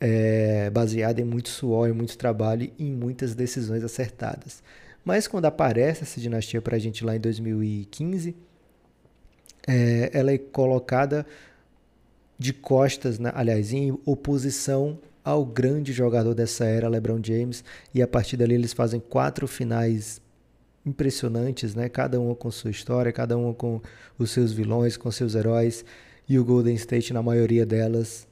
[0.00, 4.62] é, baseada em muito suor, em muito trabalho e em muitas decisões acertadas.
[5.04, 8.36] Mas quando aparece essa dinastia para a gente lá em 2015,
[9.66, 11.26] é, ela é colocada
[12.38, 13.32] de costas, né?
[13.34, 18.72] aliás, em oposição ao grande jogador dessa era, LeBron James, e a partir dali eles
[18.72, 20.22] fazem quatro finais
[20.86, 21.88] impressionantes, né?
[21.88, 23.80] Cada uma com sua história, cada uma com
[24.18, 25.84] os seus vilões, com seus heróis,
[26.26, 28.26] e o Golden State na maioria delas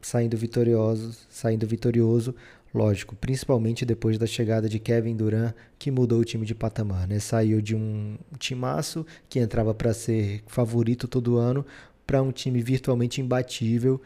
[0.00, 2.34] saindo vitorioso, saindo vitorioso,
[2.74, 7.18] lógico, principalmente depois da chegada de Kevin Durant, que mudou o time de patamar, né?
[7.18, 11.64] Saiu de um timaço que entrava para ser favorito todo ano
[12.06, 14.00] para um time virtualmente imbatível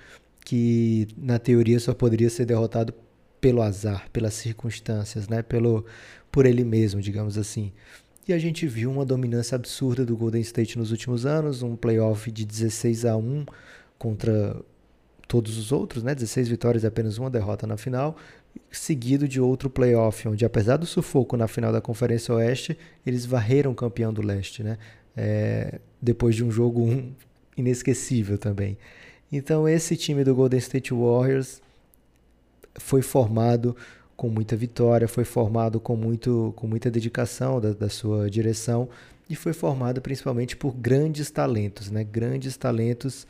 [0.44, 2.92] que na teoria só poderia ser derrotado
[3.40, 5.42] pelo azar, pelas circunstâncias, né?
[5.42, 5.84] Pelo
[6.30, 7.72] por ele mesmo, digamos assim.
[8.26, 12.30] E a gente viu uma dominância absurda do Golden State nos últimos anos, um playoff
[12.30, 13.44] de 16 a 1
[13.98, 14.56] contra
[15.26, 16.14] todos os outros, né?
[16.14, 18.16] 16 vitórias e apenas uma derrota na final,
[18.70, 23.72] seguido de outro playoff, onde apesar do sufoco na final da Conferência Oeste, eles varreram
[23.72, 24.78] o campeão do leste, né?
[25.16, 27.12] É, depois de um jogo um,
[27.56, 28.78] inesquecível também.
[29.30, 31.60] Então esse time do Golden State Warriors
[32.74, 33.76] foi formado
[34.16, 38.88] com muita vitória, foi formado com, muito, com muita dedicação da, da sua direção
[39.28, 42.04] e foi formado principalmente por grandes talentos, né?
[42.04, 43.26] Grandes talentos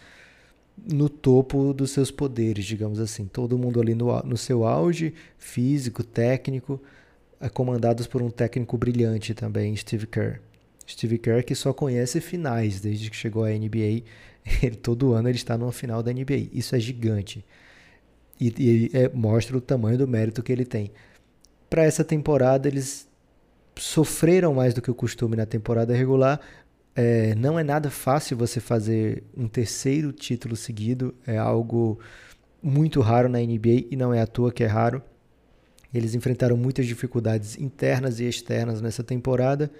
[0.76, 3.26] no topo dos seus poderes, digamos assim.
[3.26, 6.80] Todo mundo ali no, no seu auge físico, técnico,
[7.40, 10.40] é comandados por um técnico brilhante também, Steve Kerr.
[10.86, 14.02] Steve Kerr que só conhece finais desde que chegou à NBA.
[14.62, 16.48] Ele, todo ano ele está numa final da NBA.
[16.52, 17.44] Isso é gigante.
[18.40, 20.90] E, e é, mostra o tamanho do mérito que ele tem.
[21.70, 23.08] Para essa temporada, eles
[23.76, 26.40] sofreram mais do que o costume na temporada regular,
[26.94, 31.98] é, não é nada fácil você fazer um terceiro título seguido, é algo
[32.62, 35.02] muito raro na NBA e não é à toa que é raro.
[35.92, 39.70] Eles enfrentaram muitas dificuldades internas e externas nessa temporada,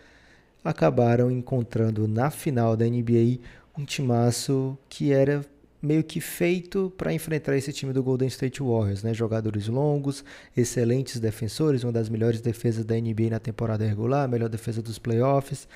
[0.65, 3.39] acabaram encontrando na final da NBA
[3.77, 5.45] um timaço que era
[5.81, 9.13] meio que feito para enfrentar esse time do Golden State Warriors, né?
[9.13, 10.25] Jogadores longos,
[10.57, 15.67] excelentes defensores, uma das melhores defesas da NBA na temporada regular, melhor defesa dos playoffs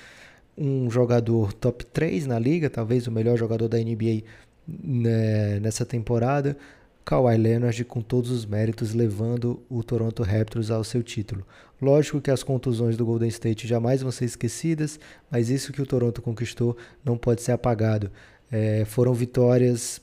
[0.57, 4.23] um jogador top 3 na liga, talvez o melhor jogador da NBA
[4.67, 6.57] né, nessa temporada,
[7.05, 11.47] Kawhi Leonard com todos os méritos levando o Toronto Raptors ao seu título.
[11.81, 14.99] Lógico que as contusões do Golden State jamais vão ser esquecidas,
[15.31, 18.11] mas isso que o Toronto conquistou não pode ser apagado.
[18.51, 20.01] É, foram vitórias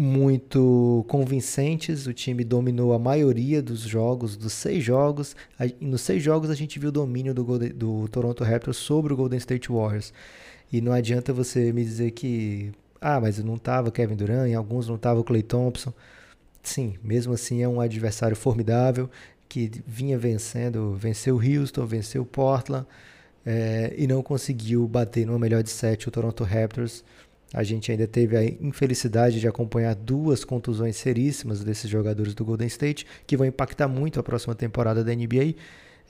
[0.00, 2.06] muito convincentes.
[2.06, 5.36] O time dominou a maioria dos jogos, dos seis jogos.
[5.78, 9.16] Nos seis jogos a gente viu o domínio do, Golden, do Toronto Raptors sobre o
[9.16, 10.12] Golden State Warriors.
[10.72, 14.88] E não adianta você me dizer que ah, mas não estava Kevin Durant, em alguns
[14.88, 15.92] não estava o Clay Thompson.
[16.62, 19.10] Sim, mesmo assim é um adversário formidável
[19.48, 22.86] que vinha vencendo, venceu Houston, venceu Portland
[23.44, 27.04] é, e não conseguiu bater no melhor de sete o Toronto Raptors.
[27.52, 32.68] A gente ainda teve a infelicidade de acompanhar duas contusões seríssimas desses jogadores do Golden
[32.68, 35.54] State, que vão impactar muito a próxima temporada da NBA.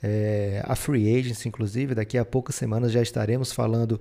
[0.03, 3.99] É, a Free Agency, inclusive, daqui a poucas semanas já estaremos falando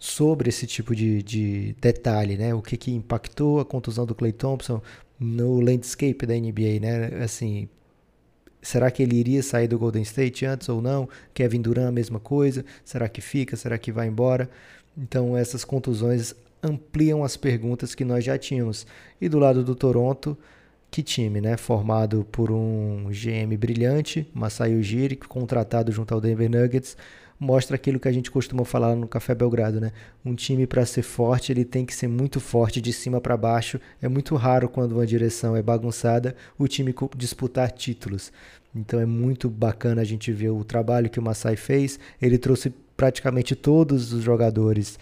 [0.00, 2.54] sobre esse tipo de, de detalhe, né?
[2.54, 4.82] O que, que impactou a contusão do Clay Thompson
[5.18, 7.22] no landscape da NBA, né?
[7.22, 7.68] Assim,
[8.62, 11.08] será que ele iria sair do Golden State antes ou não?
[11.34, 12.64] Kevin Durant a mesma coisa?
[12.84, 13.56] Será que fica?
[13.56, 14.50] Será que vai embora?
[14.96, 18.86] Então essas contusões ampliam as perguntas que nós já tínhamos.
[19.20, 20.36] E do lado do Toronto,
[20.90, 21.56] que time, né?
[21.56, 26.96] Formado por um GM brilhante, Masai Ujiri, contratado junto ao Denver Nuggets,
[27.38, 29.92] mostra aquilo que a gente costuma falar no Café Belgrado, né?
[30.24, 33.80] Um time para ser forte, ele tem que ser muito forte de cima para baixo.
[34.02, 38.30] É muito raro quando uma direção é bagunçada o time disputar títulos.
[38.74, 41.98] Então é muito bacana a gente ver o trabalho que o Masai fez.
[42.20, 44.98] Ele trouxe praticamente todos os jogadores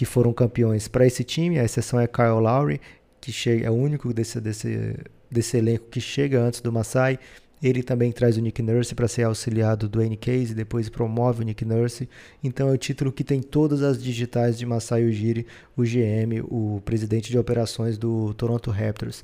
[0.00, 1.58] que foram campeões para esse time.
[1.58, 2.80] A exceção é Kyle Lowry,
[3.20, 4.96] que chega, é o único desse, desse,
[5.30, 7.18] desse elenco que chega antes do Masai.
[7.62, 11.44] Ele também traz o Nick Nurse para ser auxiliado do Dwayne Case, depois promove o
[11.44, 12.08] Nick Nurse.
[12.42, 16.80] Então é o título que tem todas as digitais de Masai Ujiri, o GM, o
[16.82, 19.22] presidente de operações do Toronto Raptors.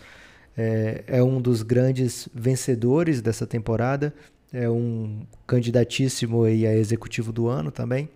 [0.54, 4.12] É, é um dos grandes vencedores dessa temporada,
[4.52, 8.10] é um candidatíssimo a executivo do ano também.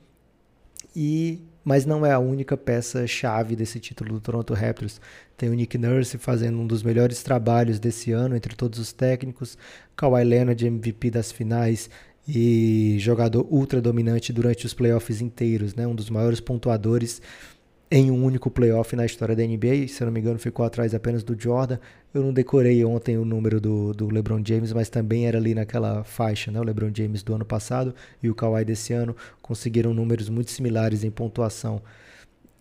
[0.94, 5.00] E mas não é a única peça-chave desse título do Toronto Raptors.
[5.36, 9.58] Tem o Nick Nurse fazendo um dos melhores trabalhos desse ano entre todos os técnicos,
[9.94, 11.90] Kawhi Leonard MVP das finais
[12.26, 15.86] e jogador ultra dominante durante os playoffs inteiros, né?
[15.86, 17.20] um dos maiores pontuadores
[17.90, 19.88] em um único playoff na história da NBA.
[19.88, 21.78] Se eu não me engano, ficou atrás apenas do Jordan.
[22.14, 26.04] Eu não decorei ontem o número do, do LeBron James, mas também era ali naquela
[26.04, 26.60] faixa, né?
[26.60, 31.02] O LeBron James do ano passado e o Kawhi desse ano conseguiram números muito similares
[31.02, 31.82] em pontuação.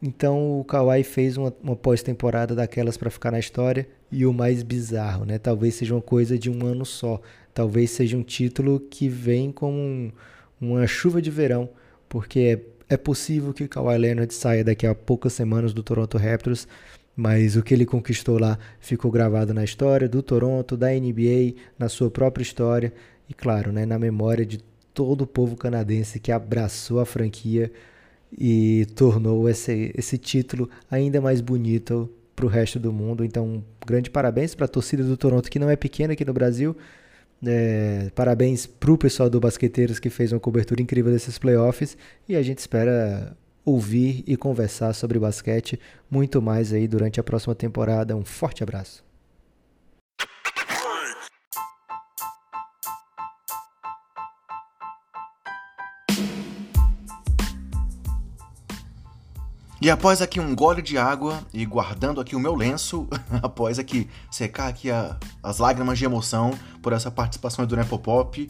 [0.01, 4.63] Então o Kawhi fez uma, uma pós-temporada daquelas para ficar na história e o mais
[4.63, 5.37] bizarro, né?
[5.37, 7.21] Talvez seja uma coisa de um ano só.
[7.53, 10.11] Talvez seja um título que vem como um,
[10.59, 11.69] uma chuva de verão,
[12.07, 16.17] porque é é possível que o Kawhi Leonard saia daqui a poucas semanas do Toronto
[16.17, 16.67] Raptors,
[17.15, 21.87] mas o que ele conquistou lá ficou gravado na história do Toronto, da NBA, na
[21.87, 22.91] sua própria história
[23.29, 24.59] e, claro, né, na memória de
[24.93, 27.71] todo o povo canadense que abraçou a franquia
[28.37, 33.23] e tornou esse, esse título ainda mais bonito para o resto do mundo.
[33.23, 36.75] Então, grande parabéns para a torcida do Toronto, que não é pequena aqui no Brasil,
[37.45, 41.97] é, parabéns para o pessoal do Basqueteiros que fez uma cobertura incrível desses playoffs
[42.27, 47.55] e a gente espera ouvir e conversar sobre basquete muito mais aí durante a próxima
[47.55, 48.15] temporada.
[48.15, 49.08] Um forte abraço.
[59.81, 63.07] E após aqui um gole de água e guardando aqui o meu lenço,
[63.41, 68.49] após aqui secar aqui a, as lágrimas de emoção por essa participação do Nepopop,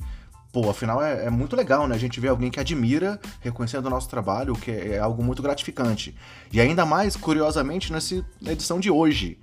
[0.51, 1.93] pô, afinal é, é, muito legal, né?
[1.93, 5.43] A gente vê alguém que admira reconhecendo o nosso trabalho, que é, é algo muito
[5.43, 6.15] gratificante.
[6.51, 9.37] E ainda mais, curiosamente, nessa edição de hoje,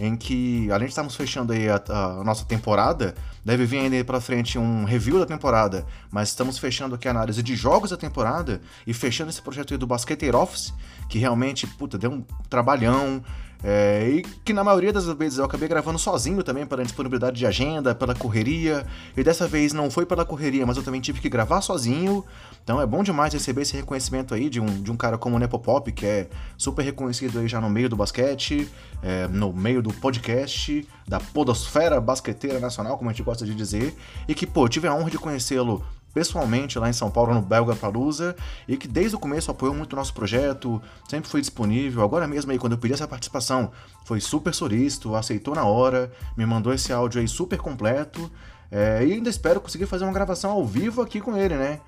[0.00, 4.20] em que, além de estarmos fechando aí a, a nossa temporada, deve vir ainda para
[4.20, 8.60] frente um review da temporada, mas estamos fechando aqui a análise de jogos da temporada
[8.86, 10.72] e fechando esse projeto aí do Basketeer Office,
[11.08, 13.22] que realmente, puta, deu um trabalhão,
[13.64, 17.46] é, e que na maioria das vezes eu acabei gravando sozinho também pela disponibilidade de
[17.46, 18.84] agenda, pela correria.
[19.16, 22.24] E dessa vez não foi pela correria, mas eu também tive que gravar sozinho.
[22.64, 25.38] Então é bom demais receber esse reconhecimento aí de um, de um cara como o
[25.38, 28.68] Nepopop, que é super reconhecido aí já no meio do basquete,
[29.02, 33.94] é, no meio do podcast, da podosfera basqueteira nacional, como a gente gosta de dizer.
[34.26, 37.74] E que, pô, tive a honra de conhecê-lo pessoalmente lá em São Paulo, no Belga
[37.74, 38.36] Palusa,
[38.68, 42.02] e que desde o começo apoiou muito o nosso projeto, sempre foi disponível.
[42.02, 43.70] Agora mesmo aí, quando eu pedi essa participação,
[44.04, 48.30] foi super solícito, aceitou na hora, me mandou esse áudio aí super completo.
[48.70, 51.80] É, e ainda espero conseguir fazer uma gravação ao vivo aqui com ele, né?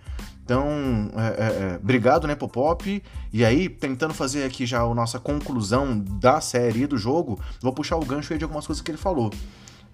[0.44, 3.02] Então, é, é, é obrigado, né, Popop.
[3.32, 7.96] E aí, tentando fazer aqui já a nossa conclusão da série do jogo, vou puxar
[7.96, 9.30] o gancho aí de algumas coisas que ele falou.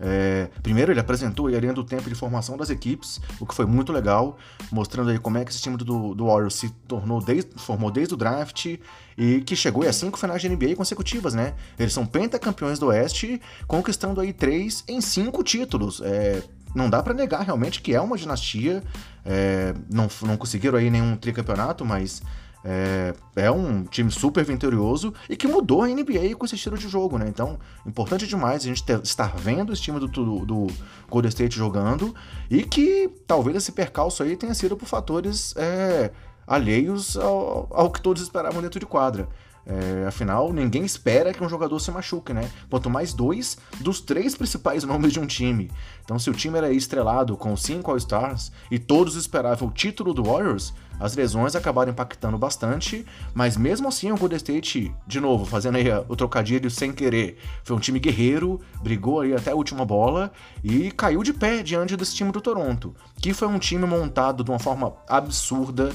[0.03, 3.67] É, primeiro, ele apresentou a linha do tempo de formação das equipes, o que foi
[3.67, 4.39] muito legal,
[4.73, 8.15] mostrando aí como é que esse time do, do Warriors se tornou desde, formou desde
[8.15, 8.79] o draft
[9.19, 11.55] e que chegou a cinco finais de NBA consecutivas, né?
[11.79, 16.01] Eles são pentacampeões do Oeste, conquistando aí três em cinco títulos.
[16.03, 16.43] É,
[16.75, 18.83] não dá para negar realmente que é uma dinastia.
[19.25, 22.23] É, não, não conseguiram aí nenhum tricampeonato, mas
[22.65, 26.89] é, é, um time super vitorioso e que mudou a NBA com esse estilo de
[26.89, 27.27] jogo, né?
[27.29, 30.67] Então, importante demais a gente ter, estar vendo esse time do, do, do,
[31.09, 32.15] Golden State jogando
[32.51, 36.11] e que talvez esse percalço aí tenha sido por fatores é,
[36.47, 39.29] alheios ao, ao que todos esperavam dentro de quadra.
[39.67, 42.51] É, afinal, ninguém espera que um jogador se machuque, né?
[42.69, 45.71] Quanto mais dois dos três principais nomes de um time.
[46.05, 50.25] Então, se o time era estrelado com cinco All-Stars e todos esperavam o título do
[50.25, 55.77] Warriors, as lesões acabaram impactando bastante, mas mesmo assim o Golden State, de novo, fazendo
[55.77, 60.31] aí o trocadilho sem querer, foi um time guerreiro, brigou aí até a última bola
[60.63, 64.51] e caiu de pé diante desse time do Toronto, que foi um time montado de
[64.51, 65.91] uma forma absurda.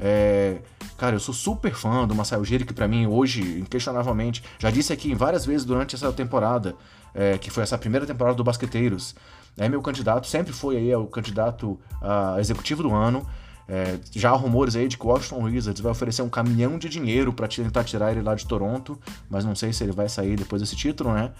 [0.00, 0.58] É,
[1.00, 4.92] Cara, eu sou super fã do Masai Ujiri, que para mim hoje, inquestionavelmente, já disse
[4.92, 6.74] aqui várias vezes durante essa temporada,
[7.14, 9.14] é, que foi essa primeira temporada do Basqueteiros,
[9.56, 13.26] é meu candidato, sempre foi aí o candidato a executivo do ano.
[13.66, 16.90] É, já há rumores aí de que o Washington Wizards vai oferecer um caminhão de
[16.90, 18.98] dinheiro para tentar tirar ele lá de Toronto,
[19.30, 21.30] mas não sei se ele vai sair depois desse título, né?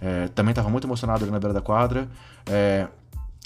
[0.00, 2.06] É, também estava muito emocionado ali na beira da quadra.
[2.46, 2.86] É,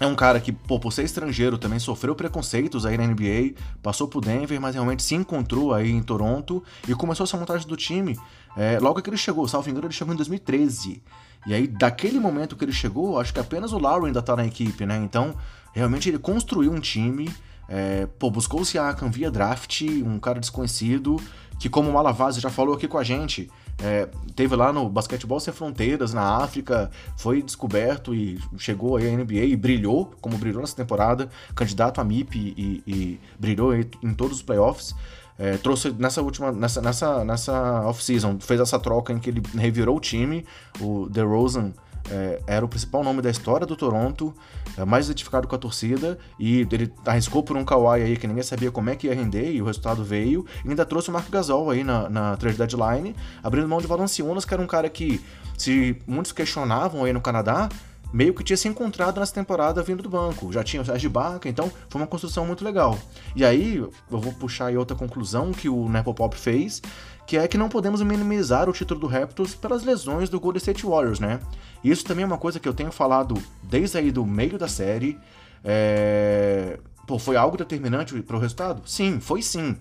[0.00, 4.08] é um cara que, pô, por ser estrangeiro, também sofreu preconceitos aí na NBA, passou
[4.08, 8.18] pro Denver, mas realmente se encontrou aí em Toronto e começou essa montagem do time.
[8.56, 11.02] É, logo que ele chegou, salvo engano, ele chegou em 2013.
[11.46, 14.46] E aí, daquele momento que ele chegou, acho que apenas o Lowry ainda tá na
[14.46, 14.96] equipe, né?
[14.96, 15.36] Então,
[15.72, 17.30] realmente ele construiu um time.
[17.68, 21.16] É, pô, buscou o Siakam via draft, um cara desconhecido,
[21.58, 25.40] que como o Malavase já falou aqui com a gente, é, teve lá no Basquetebol
[25.40, 30.60] Sem Fronteiras, na África, foi descoberto e chegou aí à NBA e brilhou, como brilhou
[30.60, 34.94] nessa temporada, candidato a MIP e, e brilhou em todos os playoffs.
[35.38, 39.96] É, trouxe nessa última, nessa, nessa, nessa off-season, fez essa troca em que ele revirou
[39.96, 40.44] o time,
[40.80, 41.72] o DeRozan
[42.10, 44.34] é, era o principal nome da história do Toronto,
[44.76, 48.42] é, mais identificado com a torcida, e ele arriscou por um Kawhi aí que ninguém
[48.42, 51.28] sabia como é que ia render, e o resultado veio, e ainda trouxe o Mark
[51.30, 55.20] Gasol aí na, na trade deadline, abrindo mão de Valanciunas, que era um cara que,
[55.56, 57.68] se muitos questionavam aí no Canadá,
[58.12, 60.52] meio que tinha se encontrado nessa temporada vindo do banco.
[60.52, 62.98] Já tinha o Sérgio Baca, então foi uma construção muito legal.
[63.34, 66.82] E aí, eu vou puxar aí outra conclusão que o Nepopop fez,
[67.26, 70.84] que é que não podemos minimizar o título do Raptors pelas lesões do Golden State
[70.84, 71.40] Warriors, né?
[71.82, 75.18] Isso também é uma coisa que eu tenho falado desde aí do meio da série.
[75.64, 76.78] É...
[77.06, 78.82] Pô, foi algo determinante para o resultado?
[78.86, 79.76] Sim, foi sim.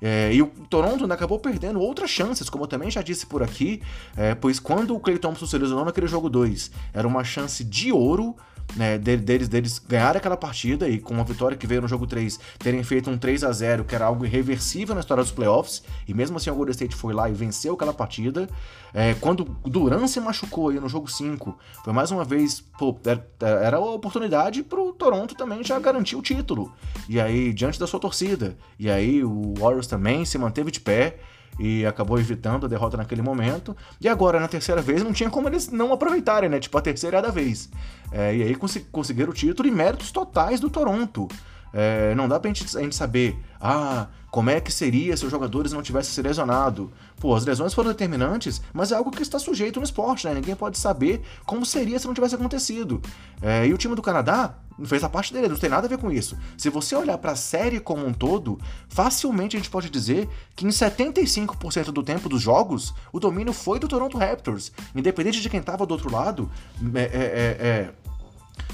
[0.00, 3.42] É, e o Toronto né, acabou perdendo outras chances, como eu também já disse por
[3.42, 3.82] aqui,
[4.16, 7.92] é, pois quando o Clay Thompson se lesionou naquele jogo 2, era uma chance de
[7.92, 8.34] ouro
[8.76, 12.38] né, deles, deles ganhar aquela partida e com uma vitória que veio no jogo 3,
[12.58, 16.14] terem feito um 3 a 0 que era algo irreversível na história dos playoffs, e
[16.14, 18.48] mesmo assim o Golden State foi lá e venceu aquela partida.
[18.92, 22.96] É, quando Duran se machucou aí no jogo 5, foi mais uma vez, pô,
[23.40, 26.72] era a oportunidade pro Toronto também já garantir o título.
[27.08, 28.56] E aí, diante da sua torcida.
[28.78, 31.18] E aí o Warriors também se manteve de pé
[31.58, 33.76] e acabou evitando a derrota naquele momento.
[34.00, 36.58] E agora, na terceira vez, não tinha como eles não aproveitarem, né?
[36.58, 37.70] Tipo, a terceira é da vez.
[38.12, 41.28] É, e aí cons conseguiram o título e méritos totais do Toronto.
[41.72, 45.30] É, não dá pra gente, a gente saber, ah, como é que seria se os
[45.30, 46.92] jogadores não tivessem se lesionado?
[47.18, 50.34] Pô, as lesões foram determinantes, mas é algo que está sujeito no esporte, né?
[50.34, 53.00] Ninguém pode saber como seria se não tivesse acontecido.
[53.42, 54.54] É, e o time do Canadá
[54.84, 56.38] fez a parte dele, não tem nada a ver com isso.
[56.56, 58.58] Se você olhar para a série como um todo,
[58.88, 63.78] facilmente a gente pode dizer que em 75% do tempo dos jogos, o domínio foi
[63.78, 64.72] do Toronto Raptors.
[64.94, 66.50] Independente de quem estava do outro lado,
[66.94, 67.90] é, é, é, é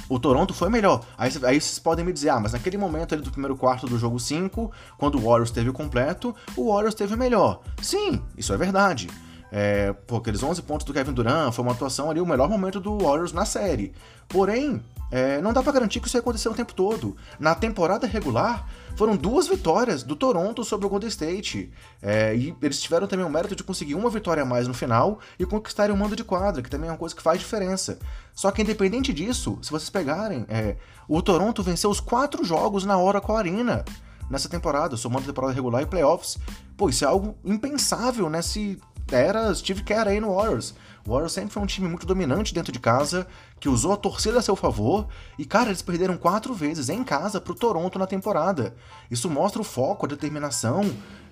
[0.08, 1.04] o Toronto foi melhor.
[1.16, 3.98] Aí, aí vocês podem me dizer, ah, mas naquele momento ali do primeiro quarto do
[3.98, 7.60] jogo 5, quando o Warriors teve completo, o Warriors teve melhor.
[7.82, 9.08] Sim, isso é verdade.
[9.50, 12.80] É, pô, aqueles 11 pontos do Kevin Durant foi uma atuação ali, o melhor momento
[12.80, 13.92] do Warriors na série.
[14.28, 17.16] Porém, é, não dá para garantir que isso ia acontecer o tempo todo.
[17.38, 21.70] Na temporada regular, foram duas vitórias do Toronto sobre o Golden State.
[22.02, 25.20] É, e eles tiveram também o mérito de conseguir uma vitória a mais no final
[25.38, 27.98] e conquistarem o mando de quadra, que também é uma coisa que faz diferença.
[28.34, 30.76] Só que independente disso, se vocês pegarem, é,
[31.06, 33.84] o Toronto venceu os quatro jogos na hora com a Arena
[34.30, 36.38] nessa temporada, somando temporada regular e playoffs.
[36.76, 38.42] Pô, isso é algo impensável, né?
[39.10, 40.74] Era Steve Kerr aí no Warriors.
[41.06, 43.26] O Warriors sempre foi um time muito dominante dentro de casa,
[43.60, 45.06] que usou a torcida a seu favor,
[45.38, 48.74] e cara, eles perderam quatro vezes em casa pro Toronto na temporada.
[49.10, 50.82] Isso mostra o foco, a determinação,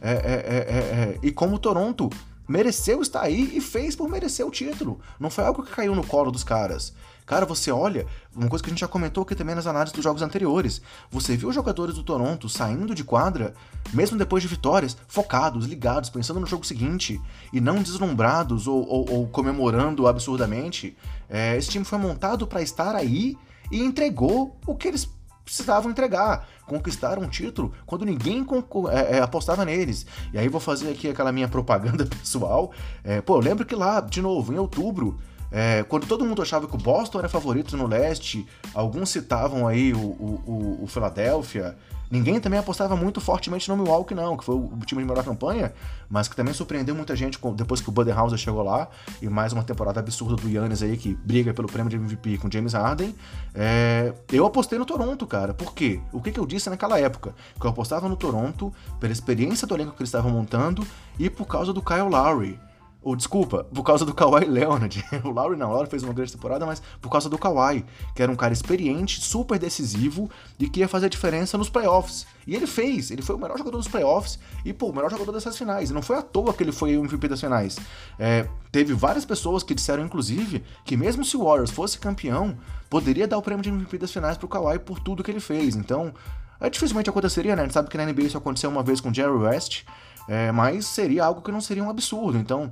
[0.01, 2.09] é, é, é, e como o Toronto
[2.47, 5.01] mereceu estar aí e fez por merecer o título.
[5.19, 6.93] Não foi algo que caiu no colo dos caras.
[7.27, 8.07] Cara, você olha,
[8.37, 10.83] uma coisa que a gente já comentou aqui também nas análises dos jogos anteriores.
[11.11, 13.55] Você viu os jogadores do Toronto saindo de quadra,
[13.95, 17.21] mesmo depois de vitórias, focados, ligados, pensando no jogo seguinte,
[17.53, 20.97] e não deslumbrados ou, ou, ou comemorando absurdamente.
[21.29, 23.39] É, esse time foi montado para estar aí
[23.73, 25.09] e entregou o que eles
[25.45, 26.47] precisavam entregar.
[26.67, 28.45] Conquistaram um título quando ninguém
[28.91, 30.07] é, é, apostava neles.
[30.33, 32.73] E aí vou fazer aqui aquela minha propaganda pessoal.
[33.03, 35.19] É, pô, eu lembro que lá, de novo, em outubro,
[35.51, 39.93] é, quando todo mundo achava que o Boston era favorito no leste, alguns citavam aí
[39.93, 41.77] o, o, o, Philadelphia.
[42.11, 45.73] Ninguém também apostava muito fortemente no Milwaukee, não, que foi o time de melhor campanha,
[46.09, 48.89] mas que também surpreendeu muita gente depois que o Budenholzer chegou lá
[49.23, 52.51] e mais uma temporada absurda do Yannis aí, que briga pelo prêmio de MVP com
[52.51, 53.15] James Harden.
[53.55, 55.55] É, eu apostei no Toronto, cara.
[55.55, 56.01] Por quê?
[56.13, 57.35] O que, que eu disse naquela época?
[57.59, 60.87] Que eu apostava no Toronto pela experiência do elenco que eles estavam montando
[61.19, 62.59] e por causa do Kyle Lowry
[63.05, 65.05] ou desculpa, por causa do Kawhi Leonard.
[65.23, 67.85] o Lowry não, o Lowry fez uma grande temporada, mas por causa do Kawhi,
[68.15, 72.27] que era um cara experiente, super decisivo e que ia fazer diferença nos playoffs.
[72.47, 75.33] E ele fez, ele foi o melhor jogador dos playoffs e, pô, o melhor jogador
[75.33, 75.91] dessas finais.
[75.91, 77.77] E não foi à toa que ele foi o MVP das finais.
[78.19, 82.57] É, teve várias pessoas que disseram, inclusive, que mesmo se o Warriors fosse campeão,
[82.89, 85.77] poderia dar o prêmio de MVP das finais pro Kawhi por tudo que ele fez.
[85.77, 86.15] Então,
[86.61, 87.63] é, dificilmente aconteceria, né?
[87.63, 89.85] A gente sabe que na NBA isso aconteceu uma vez com o Jerry West.
[90.29, 92.39] É, mas seria algo que não seria um absurdo.
[92.39, 92.71] Então,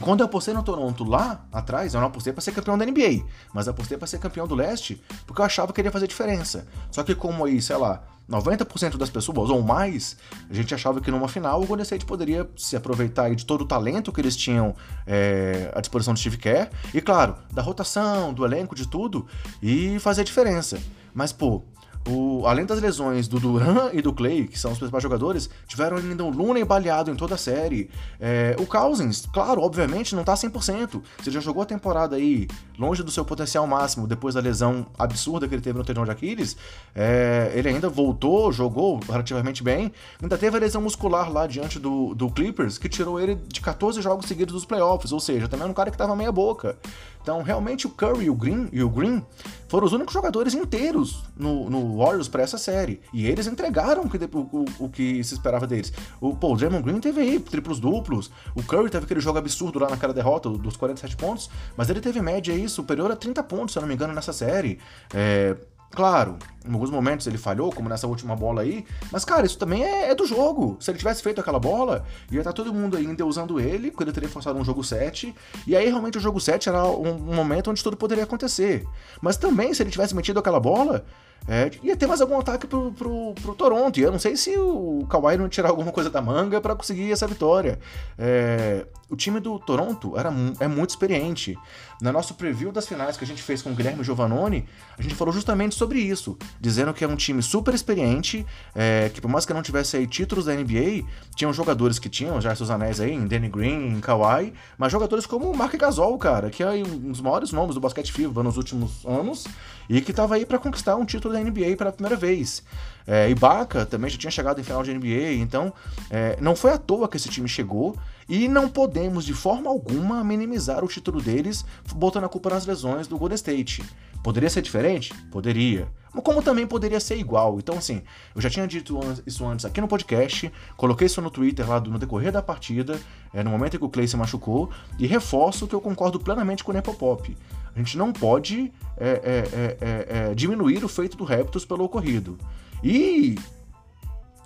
[0.00, 3.24] quando eu apostei no Toronto lá atrás, eu não apostei para ser campeão da NBA,
[3.52, 6.66] mas apostei para ser campeão do leste porque eu achava que ele ia fazer diferença.
[6.90, 10.16] Só que, como aí, sei lá, 90% das pessoas ou mais,
[10.48, 13.66] a gente achava que numa final o Golden State poderia se aproveitar de todo o
[13.66, 14.74] talento que eles tinham
[15.06, 19.26] é, à disposição do Steve Kerr e, claro, da rotação, do elenco, de tudo
[19.60, 20.78] e fazer diferença.
[21.12, 21.64] Mas, pô,
[22.08, 25.98] o, além das lesões do Duran e do Clay, que são os principais jogadores, tiveram
[25.98, 27.90] ainda o Looney baleado em toda a série.
[28.18, 31.02] É, o Cousins, claro, obviamente, não tá 100%.
[31.22, 32.48] Você já jogou a temporada aí
[32.78, 36.10] longe do seu potencial máximo depois da lesão absurda que ele teve no tendão de
[36.10, 36.56] Aquiles.
[36.94, 39.92] É, ele ainda voltou, jogou relativamente bem.
[40.22, 44.00] Ainda teve a lesão muscular lá diante do, do Clippers, que tirou ele de 14
[44.00, 45.12] jogos seguidos dos playoffs.
[45.12, 46.78] Ou seja, também era um cara que tava meia boca.
[47.22, 49.22] Então, realmente, o Curry e o Green, e o Green
[49.70, 53.00] foram os únicos jogadores inteiros no, no Warriors para essa série.
[53.12, 55.92] E eles entregaram o que, o, o, que se esperava deles.
[56.20, 58.32] O Paul Draymond Green teve aí triplos duplos.
[58.56, 61.48] O Curry teve aquele jogo absurdo lá naquela derrota dos 47 pontos.
[61.76, 64.32] Mas ele teve média aí superior a 30 pontos, se eu não me engano, nessa
[64.32, 64.80] série.
[65.14, 65.56] É,
[65.90, 69.82] Claro, em alguns momentos ele falhou, como nessa última bola aí, mas cara, isso também
[69.82, 70.76] é, é do jogo.
[70.78, 74.04] Se ele tivesse feito aquela bola, ia estar tá todo mundo ainda usando ele, porque
[74.04, 75.34] ele teria forçado um jogo 7,
[75.66, 78.86] e aí realmente o jogo 7 era um, um momento onde tudo poderia acontecer.
[79.20, 81.04] Mas também, se ele tivesse metido aquela bola,
[81.48, 83.98] é, ia ter mais algum ataque pro, pro, pro, Toronto.
[83.98, 87.10] E eu não sei se o Kawhi não tirar alguma coisa da manga para conseguir
[87.10, 87.78] essa vitória.
[88.18, 91.58] É, o time do Toronto era, é muito experiente.
[92.00, 94.66] No nosso preview das finais que a gente fez com o Guilherme Giovannone,
[94.96, 99.20] a gente falou justamente sobre isso, dizendo que é um time super experiente, é, que
[99.20, 102.70] por mais que não tivesse aí títulos da NBA, tinham jogadores que tinham já seus
[102.70, 106.62] anéis aí, em Danny Green, em Kawhi, mas jogadores como o Mark Gasol, cara, que
[106.62, 109.44] é um dos maiores nomes do basquete FIBA nos últimos anos,
[109.88, 112.62] e que estava aí para conquistar um título da NBA pela primeira vez.
[113.06, 115.72] É, Ibaka também já tinha chegado em final de NBA, então
[116.10, 117.96] é, não foi à toa que esse time chegou
[118.28, 121.64] e não podemos de forma alguma minimizar o título deles
[121.94, 123.82] botando a culpa nas lesões do Golden State.
[124.22, 125.12] Poderia ser diferente?
[125.30, 125.88] Poderia.
[126.22, 127.58] Como também poderia ser igual.
[127.58, 128.02] Então, assim,
[128.34, 131.98] eu já tinha dito isso antes aqui no podcast, coloquei isso no Twitter lá no
[131.98, 133.00] decorrer da partida,
[133.32, 136.62] é, no momento em que o Clay se machucou, e reforço que eu concordo plenamente
[136.62, 137.36] com o Nepopop.
[137.80, 142.36] A gente não pode é, é, é, é diminuir o feito do Raptors pelo ocorrido.
[142.84, 143.36] E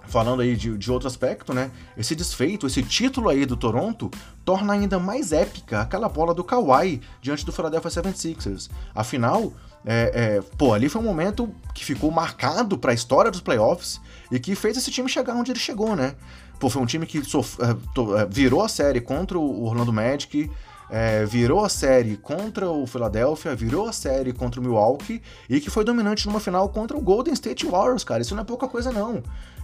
[0.07, 1.73] falando aí de, de outro aspecto, né?
[1.97, 4.09] Esse desfeito, esse título aí do Toronto
[4.45, 8.71] torna ainda mais épica aquela bola do Kawhi diante do Philadelphia 76ers.
[8.95, 9.53] Afinal,
[9.85, 14.01] é, é, pô, ali foi um momento que ficou marcado para a história dos playoffs
[14.31, 16.15] e que fez esse time chegar onde ele chegou, né?
[16.61, 17.19] Pô, foi um time que.
[17.19, 20.49] É, é, virou a série contra o Orlando Magic,
[20.91, 25.71] é, virou a série contra o Philadelphia, virou a série contra o Milwaukee e que
[25.71, 28.23] foi dominante numa final contra o Golden State Warriors, cara.
[28.23, 29.23] Isso não é pouca coisa, não.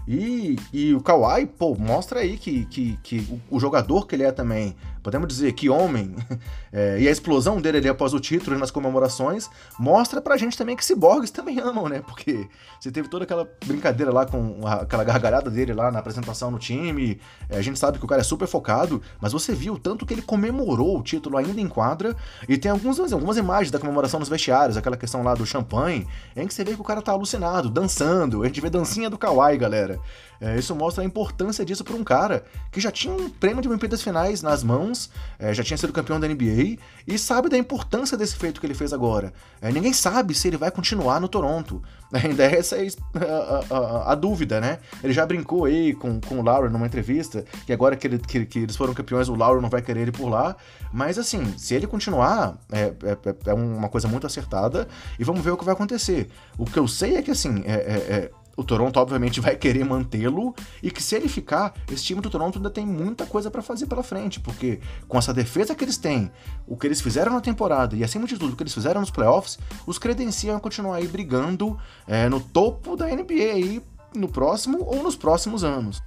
[0.09, 4.33] E, e o Kawhi, pô, mostra aí que, que, que o, jogador que ele é
[4.33, 6.15] também, podemos dizer que homem,
[6.73, 9.49] é, e a explosão dele ali após o título nas comemorações,
[9.79, 12.03] mostra pra gente também que ciborgues também amam, né?
[12.07, 12.49] Porque
[12.79, 16.59] você teve toda aquela brincadeira lá com a, aquela gargalhada dele lá na apresentação no
[16.59, 20.07] time, é, a gente sabe que o cara é super focado, mas você viu tanto
[20.07, 22.17] que ele comemorou o título ainda em quadra,
[22.49, 26.47] e tem alguns, algumas imagens da comemoração nos vestiários, aquela questão lá do champanhe, em
[26.47, 29.57] que você vê que o cara tá alucinado, dançando, a gente vê dancinha do Kawhi,
[29.57, 29.99] galera.
[30.41, 33.69] É, isso mostra a importância disso para um cara que já tinha um prêmio de
[33.69, 38.17] Olimpíadas Finais nas mãos, é, já tinha sido campeão da NBA e sabe da importância
[38.17, 39.33] desse feito que ele fez agora.
[39.61, 41.83] É, ninguém sabe se ele vai continuar no Toronto.
[42.13, 44.79] Ainda é essa a, a, a, dúvida, né?
[45.03, 48.47] Ele já brincou aí com, com o Lauro numa entrevista, que agora que, ele, que,
[48.47, 50.57] que, eles foram campeões, o Lauro não vai querer ele por lá.
[50.93, 54.89] Mas assim, se ele continuar, é, é, é uma coisa muito acertada
[55.19, 56.29] e vamos ver o que vai acontecer.
[56.59, 58.31] O que eu sei é que assim, é, é, é
[58.61, 62.59] o Toronto obviamente vai querer mantê-lo e que se ele ficar, esse time do Toronto
[62.59, 66.31] ainda tem muita coisa para fazer pela frente, porque com essa defesa que eles têm,
[66.67, 69.11] o que eles fizeram na temporada e acima de tudo o que eles fizeram nos
[69.11, 73.83] playoffs, os credenciam a continuar aí brigando é, no topo da NBA aí
[74.15, 76.03] no próximo ou nos próximos anos.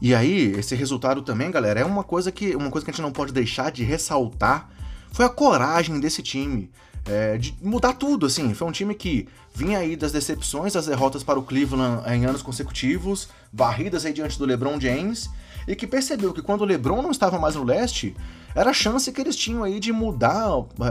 [0.00, 3.02] E aí, esse resultado também, galera, é uma coisa que uma coisa que a gente
[3.02, 4.70] não pode deixar de ressaltar
[5.12, 6.70] foi a coragem desse time
[7.06, 8.54] é, de mudar tudo, assim.
[8.54, 12.42] Foi um time que vinha aí das decepções, das derrotas para o Cleveland em anos
[12.42, 15.28] consecutivos, varridas aí diante do LeBron James,
[15.66, 18.16] e que percebeu que quando o LeBron não estava mais no leste,
[18.54, 20.48] era a chance que eles tinham aí de mudar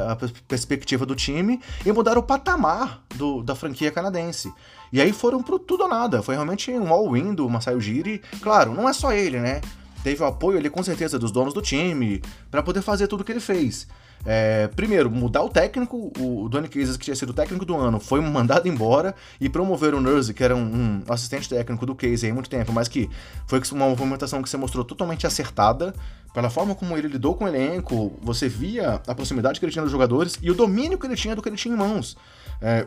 [0.08, 0.16] a
[0.48, 4.54] perspectiva do time e mudar o patamar do, da franquia canadense.
[4.92, 8.22] E aí foram pro tudo ou nada, foi realmente um all-in do Masai Ujiri.
[8.42, 9.62] Claro, não é só ele, né?
[10.04, 13.24] Teve o apoio ali com certeza dos donos do time para poder fazer tudo o
[13.24, 13.88] que ele fez.
[14.26, 18.00] É, primeiro, mudar o técnico, o Donny Cases, que tinha sido o técnico do ano,
[18.00, 22.30] foi mandado embora e promover o Nurse, que era um, um assistente técnico do Casey
[22.30, 23.10] há muito tempo, mas que
[23.48, 25.94] foi uma movimentação que se mostrou totalmente acertada.
[26.34, 29.82] Pela forma como ele lidou com o elenco, você via a proximidade que ele tinha
[29.82, 32.16] dos jogadores e o domínio que ele tinha do que ele tinha em mãos.
[32.62, 32.86] É,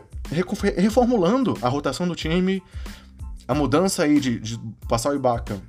[0.77, 2.63] reformulando a rotação do time,
[3.45, 5.59] a mudança aí de, de passar o Ibaka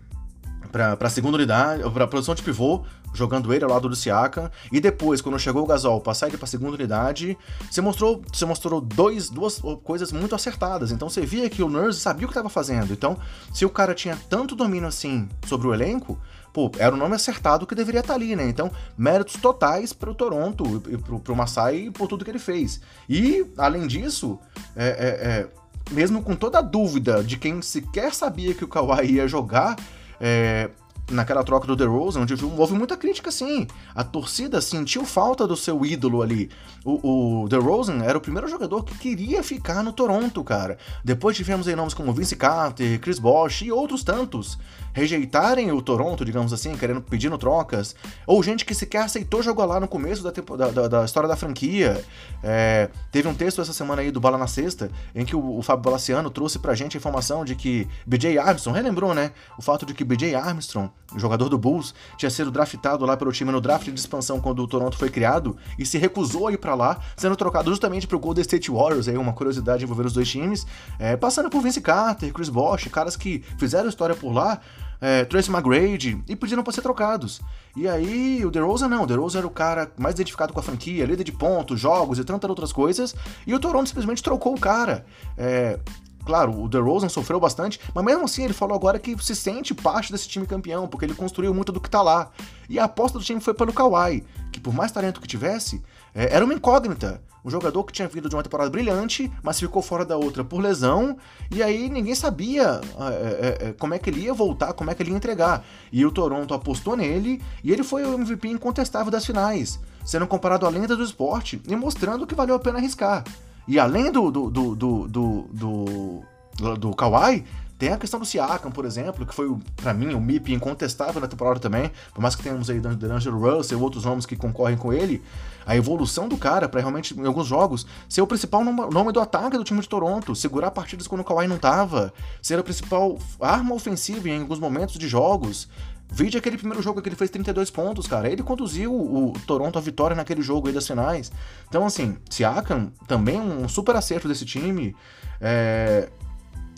[0.70, 2.84] para a segunda unidade, para a posição de pivô,
[3.14, 6.46] jogando ele ao lado do Siakam, e depois, quando chegou o Gasol, passar ele para
[6.46, 7.38] segunda unidade,
[7.70, 10.90] você mostrou, você mostrou dois, duas coisas muito acertadas.
[10.90, 12.92] Então você via que o Nurse sabia o que estava fazendo.
[12.92, 13.16] Então,
[13.52, 16.18] se o cara tinha tanto domínio assim sobre o elenco,
[16.52, 18.48] pô, era o nome acertado que deveria estar tá ali, né?
[18.48, 22.80] Então, méritos totais para o Toronto e para o Masai por tudo que ele fez.
[23.08, 24.38] E, além disso,
[24.76, 25.48] é, é, é,
[25.90, 29.76] mesmo com toda a dúvida de quem sequer sabia que o Kawhi ia jogar,
[30.20, 30.70] é,
[31.10, 33.66] naquela troca do DeRozan, onde houve muita crítica, sim.
[33.94, 36.50] A torcida sentiu falta do seu ídolo ali.
[36.84, 40.78] O, o DeRozan era o primeiro jogador que queria ficar no Toronto, cara.
[41.04, 44.58] Depois tivemos aí nomes como Vince Carter, Chris Bosh e outros tantos
[44.94, 47.94] rejeitarem o Toronto, digamos assim, querendo pedindo trocas,
[48.26, 51.36] ou gente que sequer aceitou jogar lá no começo da, da, da, da história da
[51.36, 52.02] franquia.
[52.42, 55.62] É, teve um texto essa semana aí do Bala na Sexta, em que o, o
[55.62, 59.32] Fábio Balaciano trouxe pra gente a informação de que BJ Armstrong, relembrou, né?
[59.58, 63.50] O fato de que BJ Armstrong, jogador do Bulls, tinha sido draftado lá pelo time
[63.50, 66.74] no draft de expansão quando o Toronto foi criado e se recusou a ir pra
[66.74, 70.66] lá, sendo trocado justamente pro Golden State Warriors, aí uma curiosidade envolvendo os dois times,
[70.98, 74.60] é, passando por Vince Carter, Chris Bosh, caras que fizeram história por lá,
[75.00, 77.40] é, Tracy McGrady e pediram para ser trocados.
[77.76, 81.04] E aí o DeRozan não, o DeRozan era o cara mais identificado com a franquia,
[81.04, 83.14] líder de pontos, jogos e tantas outras coisas,
[83.46, 85.04] e o Toronto simplesmente trocou o cara.
[85.36, 85.78] É,
[86.24, 90.10] Claro, o DeRozan sofreu bastante, mas mesmo assim ele falou agora que se sente parte
[90.10, 92.30] desse time campeão, porque ele construiu muito do que tá lá.
[92.68, 95.82] E a aposta do time foi pelo Kawhi, que por mais talento que tivesse,
[96.14, 97.20] é, era uma incógnita.
[97.44, 100.62] Um jogador que tinha vindo de uma temporada brilhante, mas ficou fora da outra por
[100.62, 101.18] lesão,
[101.50, 104.94] e aí ninguém sabia é, é, é, como é que ele ia voltar, como é
[104.94, 105.62] que ele ia entregar.
[105.92, 110.64] E o Toronto apostou nele, e ele foi o MVP incontestável das finais, sendo comparado
[110.64, 113.24] à lenda do esporte e mostrando que valeu a pena arriscar.
[113.68, 116.22] E além do, do, do, do, do,
[116.56, 117.44] do, do Kawhi,
[117.78, 121.26] tem a questão do Siakam, por exemplo, que foi, para mim, o MIP incontestável na
[121.26, 124.92] temporada também, por mais que tenhamos aí D'Angelo Russell e outros nomes que concorrem com
[124.92, 125.22] ele,
[125.66, 129.56] a evolução do cara para realmente, em alguns jogos, ser o principal nome do ataque
[129.56, 132.12] do time de Toronto, segurar partidas quando o Kawhi não tava,
[132.42, 135.68] ser a principal arma ofensiva em alguns momentos de jogos,
[136.14, 138.30] Vide aquele primeiro jogo que ele fez 32 pontos, cara.
[138.30, 141.32] Ele conduziu o Toronto à vitória naquele jogo aí das finais.
[141.68, 144.94] Então, assim, Siakam também um super acerto desse time.
[145.40, 146.08] É...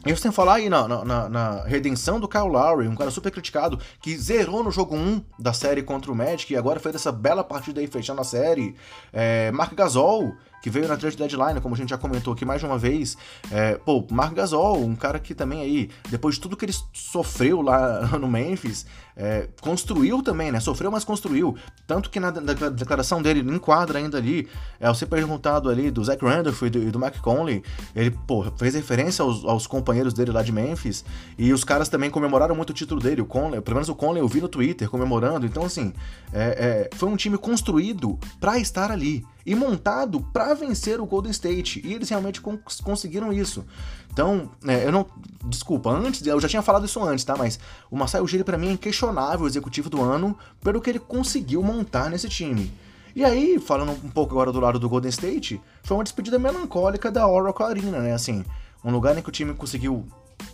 [0.07, 3.79] Isso sem falar aí na, na, na, redenção do Kyle Lowry, um cara super criticado,
[4.01, 7.43] que zerou no jogo 1 da série contra o Magic e agora fez essa bela
[7.43, 8.77] partida aí fechando a série.
[9.13, 12.61] É, Mark Gasol, que veio na trade deadline, como a gente já comentou aqui mais
[12.61, 13.17] de uma vez.
[13.51, 17.63] É, pô, Mark Gasol, um cara que também aí, depois de tudo que ele sofreu
[17.63, 18.87] lá no Memphis,
[19.17, 20.61] é, construiu também, né?
[20.61, 21.57] Sofreu, mas construiu.
[21.87, 24.47] Tanto que na, na declaração dele, em quadra ainda ali,
[24.79, 27.63] é, ao ser perguntado ali do Zach Randolph e do, e do Mac Conley,
[27.95, 31.05] ele, pô, fez referência aos, aos, companheiros dele lá de Memphis,
[31.39, 34.21] e os caras também comemoraram muito o título dele, o Conley, pelo menos o Conley
[34.21, 35.93] eu vi no Twitter comemorando, então assim,
[36.33, 41.31] é, é foi um time construído para estar ali e montado para vencer o Golden
[41.31, 41.81] State.
[41.85, 43.65] E eles realmente cons conseguiram isso.
[44.13, 45.07] Então, é, eu não.
[45.45, 47.37] Desculpa, antes, eu já tinha falado isso antes, tá?
[47.37, 50.99] Mas o Masai Ujiri, para mim, é inquestionável o executivo do ano pelo que ele
[50.99, 52.73] conseguiu montar nesse time.
[53.15, 57.11] E aí, falando um pouco agora do lado do Golden State, foi uma despedida melancólica
[57.11, 58.13] da Oracle Arena, né?
[58.13, 58.45] Assim,
[58.85, 60.05] um lugar em que o time conseguiu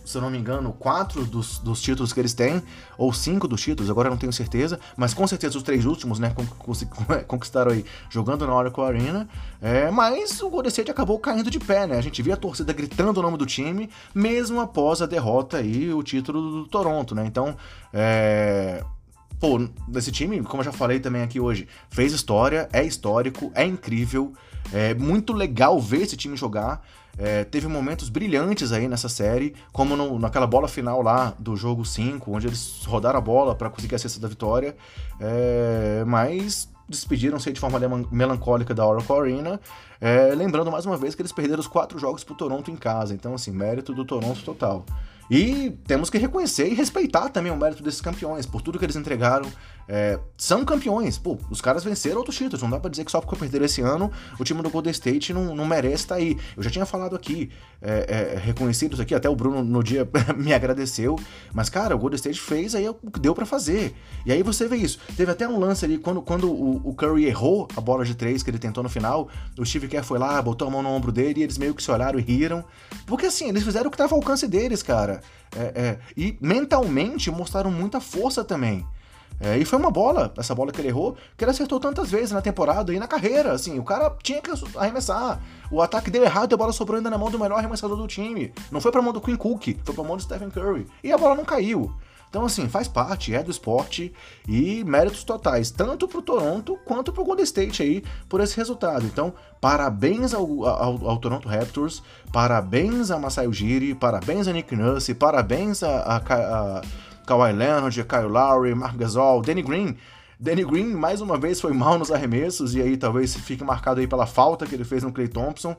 [0.05, 2.61] se eu não me engano, quatro dos, dos títulos que eles têm,
[2.97, 6.19] ou cinco dos títulos, agora eu não tenho certeza, mas com certeza os três últimos,
[6.19, 6.33] né,
[7.27, 9.27] conquistaram aí jogando na Oracle Arena.
[9.61, 11.97] É, mas o Golden State acabou caindo de pé, né?
[11.97, 15.93] A gente via a torcida gritando o nome do time, mesmo após a derrota aí,
[15.93, 17.25] o título do Toronto, né?
[17.25, 17.55] Então,
[17.93, 18.83] é
[19.43, 19.59] pô,
[19.89, 24.31] desse time, como eu já falei também aqui hoje, fez história, é histórico, é incrível,
[24.71, 26.81] é muito legal ver esse time jogar.
[27.17, 31.85] É, teve momentos brilhantes aí nessa série, como no, naquela bola final lá do jogo
[31.85, 34.75] 5, onde eles rodaram a bola para conseguir a cesta da vitória,
[35.19, 37.79] é, mas despediram-se de forma
[38.11, 39.59] melancólica da Oracle Arena,
[40.01, 43.13] é, lembrando mais uma vez que eles perderam os quatro jogos pro Toronto em casa,
[43.13, 44.85] então assim, mérito do Toronto total.
[45.29, 48.95] E temos que reconhecer e respeitar também o mérito desses campeões, por tudo que eles
[48.95, 49.49] entregaram.
[49.87, 53.19] É, são campeões, pô, os caras venceram outros títulos, não dá pra dizer que só
[53.19, 54.09] porque perderam esse ano
[54.39, 56.37] o time do Golden State não, não merece estar tá aí.
[56.55, 57.49] Eu já tinha falado aqui,
[57.81, 60.07] é, é, reconhecido isso aqui, até o Bruno no dia
[60.37, 61.19] me agradeceu,
[61.53, 63.93] mas cara, o Golden State fez aí o que deu para fazer.
[64.25, 64.99] E aí você vê isso.
[65.17, 68.41] Teve até um lance ali, quando, quando o, o, Curry errou a bola de três
[68.41, 69.27] que ele tentou no final,
[69.59, 71.83] o Steve Kerr foi lá, botou a mão no ombro dele e eles meio que
[71.83, 72.63] se olharam e riram.
[73.05, 75.12] Porque assim, eles fizeram o que tava ao alcance deles, cara.
[75.55, 78.85] É, é, e mentalmente mostraram muita força também.
[79.39, 82.31] É, e foi uma bola, essa bola que ele errou, que ele acertou tantas vezes
[82.31, 83.51] na temporada e na carreira.
[83.51, 85.41] Assim, o cara tinha que arremessar.
[85.71, 88.07] O ataque deu errado e a bola sobrou ainda na mão do melhor arremessador do
[88.07, 88.53] time.
[88.71, 90.87] Não foi pra mão do Queen Cook, foi pra mão do Stephen Curry.
[91.03, 91.93] E a bola não caiu.
[92.33, 94.11] Então, assim, faz parte, é do esporte
[94.47, 99.05] e méritos totais, tanto pro Toronto quanto pro Golden State aí, por esse resultado.
[99.05, 105.13] Então, parabéns ao, ao, ao Toronto Raptors, parabéns a Masai Ujiri, parabéns a Nick Nurse,
[105.13, 106.81] parabéns a, a, a
[107.27, 109.95] Kawhi Leonard, Kyle Lowry, Mark Gasol, Danny Green.
[110.39, 114.07] Danny Green, mais uma vez, foi mal nos arremessos, e aí talvez fique marcado aí
[114.07, 115.77] pela falta que ele fez no Clay Thompson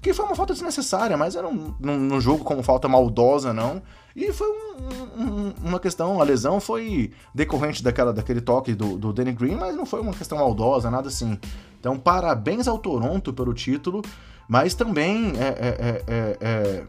[0.00, 3.82] que foi uma falta desnecessária, mas era um, num jogo como falta maldosa, não.
[4.16, 9.12] E foi um, um, uma questão, a lesão foi decorrente daquela, daquele toque do, do
[9.12, 11.38] Danny Green, mas não foi uma questão maldosa, nada assim.
[11.78, 14.00] Então, parabéns ao Toronto pelo título,
[14.48, 16.84] mas também é, é, é, é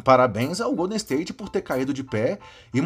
[0.00, 2.38] Parabéns ao Golden State por ter caído de pé
[2.72, 2.80] e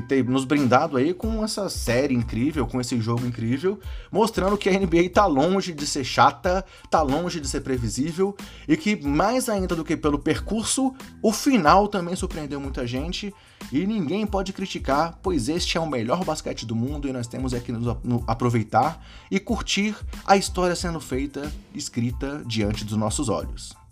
[0.00, 3.78] ter nos brindado aí com essa série incrível, com esse jogo incrível,
[4.10, 8.34] mostrando que a NBA tá longe de ser chata, tá longe de ser previsível
[8.66, 13.34] e que mais ainda do que pelo percurso, o final também surpreendeu muita gente
[13.70, 17.52] e ninguém pode criticar, pois este é o melhor basquete do mundo e nós temos
[17.52, 17.96] aqui nos
[18.26, 19.94] aproveitar e curtir
[20.24, 23.85] a história sendo feita, escrita diante dos nossos olhos.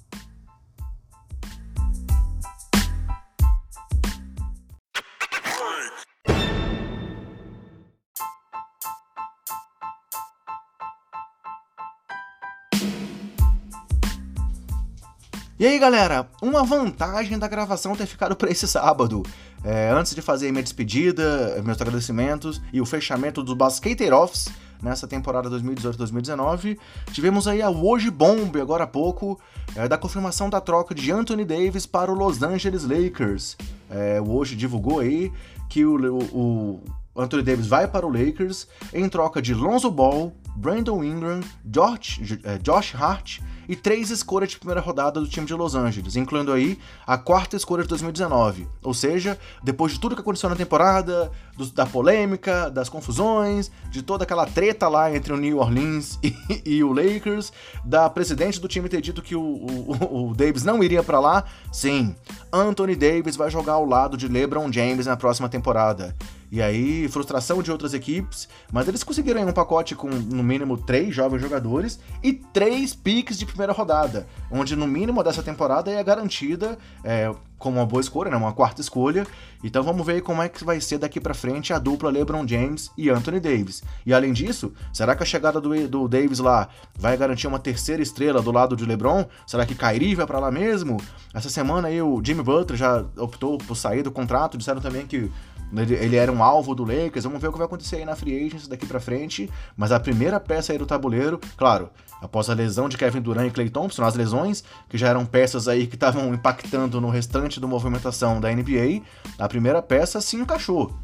[15.64, 19.22] E aí, galera, uma vantagem da gravação ter ficado para esse sábado.
[19.64, 24.50] É, antes de fazer minha despedida, meus agradecimentos e o fechamento do Basketer Office
[24.82, 26.76] nessa temporada 2018-2019,
[27.12, 29.40] tivemos aí a Hoje Bomb agora há pouco,
[29.74, 33.56] é, da confirmação da troca de Anthony Davis para o Los Angeles Lakers.
[33.88, 35.32] É, o Hoje divulgou aí
[35.70, 36.82] que o, o,
[37.14, 42.20] o Anthony Davis vai para o Lakers em troca de Lonzo Ball, Brandon Ingram, Josh,
[42.44, 46.52] é, Josh Hart e três escolhas de primeira rodada do time de Los Angeles, incluindo
[46.52, 48.68] aí a quarta escolha de 2019.
[48.82, 54.02] Ou seja, depois de tudo que aconteceu na temporada, do, da polêmica, das confusões, de
[54.02, 56.34] toda aquela treta lá entre o New Orleans e,
[56.64, 57.52] e o Lakers,
[57.84, 61.44] da presidente do time ter dito que o, o, o Davis não iria para lá,
[61.72, 62.14] sim,
[62.52, 66.14] Anthony Davis vai jogar ao lado de LeBron James na próxima temporada.
[66.54, 71.12] E aí, frustração de outras equipes, mas eles conseguiram um pacote com no mínimo três
[71.12, 76.78] jovens jogadores e três piques de primeira rodada, onde no mínimo dessa temporada é garantida,
[77.02, 77.28] é,
[77.58, 78.36] como uma boa escolha, né?
[78.36, 79.26] Uma quarta escolha.
[79.64, 82.88] Então vamos ver como é que vai ser daqui para frente a dupla LeBron James
[82.96, 83.82] e Anthony Davis.
[84.06, 88.00] E além disso, será que a chegada do, do Davis lá vai garantir uma terceira
[88.00, 89.26] estrela do lado de LeBron?
[89.44, 90.98] Será que Kyrie vai para lá mesmo?
[91.32, 95.32] Essa semana aí o Jimmy Butler já optou por sair do contrato, disseram também que
[95.72, 97.24] ele, era um alvo do Lakers.
[97.24, 99.50] Vamos ver o que vai acontecer aí na Free Agents daqui para frente.
[99.76, 101.90] Mas a primeira peça aí do tabuleiro, claro,
[102.20, 105.68] após a lesão de Kevin Durant e Clay Thompson, as lesões, que já eram peças
[105.68, 109.02] aí que estavam impactando no restante da movimentação da NBA,
[109.38, 110.94] a primeira peça se encaixou.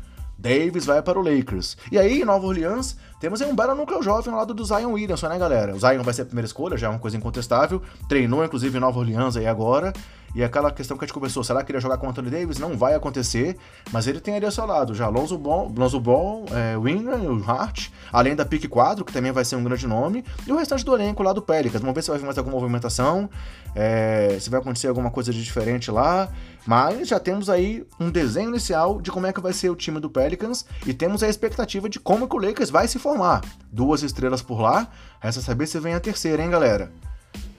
[0.40, 1.76] Davis vai para o Lakers.
[1.92, 4.92] E aí, em Nova Orleans, temos aí um belo núcleo jovem ao lado do Zion
[4.92, 5.74] Williamson, né, galera?
[5.74, 7.82] O Zion vai ser a primeira escolha, já é uma coisa incontestável.
[8.08, 9.92] Treinou, inclusive, em Nova Orleans aí agora.
[10.34, 12.30] E aquela questão que a gente conversou, será que ele ia jogar com o Anthony
[12.30, 12.58] Davis?
[12.58, 13.56] Não vai acontecer,
[13.90, 17.88] mas ele tem ali ao seu lado já Lonzo Ball, Lonzo Ball é, o Hart,
[18.12, 20.94] além da Pique 4, que também vai ser um grande nome, e o restante do
[20.94, 21.80] elenco lá do Pelicans.
[21.80, 23.28] Vamos ver se vai vir mais alguma movimentação,
[23.74, 26.28] é, se vai acontecer alguma coisa de diferente lá,
[26.66, 29.98] mas já temos aí um desenho inicial de como é que vai ser o time
[29.98, 33.42] do Pelicans e temos a expectativa de como que o Lakers vai se formar.
[33.72, 34.88] Duas estrelas por lá,
[35.20, 36.92] resta saber se vem a terceira, hein, galera?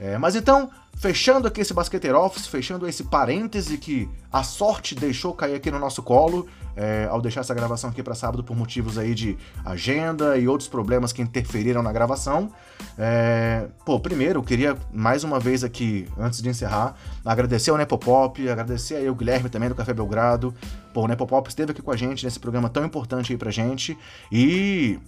[0.01, 5.31] É, mas então, fechando aqui esse Basqueteiro Office, fechando esse parêntese que a sorte deixou
[5.31, 8.97] cair aqui no nosso colo, é, ao deixar essa gravação aqui para sábado por motivos
[8.97, 12.51] aí de agenda e outros problemas que interferiram na gravação.
[12.97, 18.49] É, pô, primeiro, eu queria mais uma vez aqui, antes de encerrar, agradecer ao Nepopop,
[18.49, 20.51] agradecer aí o Guilherme também do Café Belgrado.
[20.95, 23.95] Pô, o Nepopop esteve aqui com a gente nesse programa tão importante aí pra gente
[24.31, 24.99] e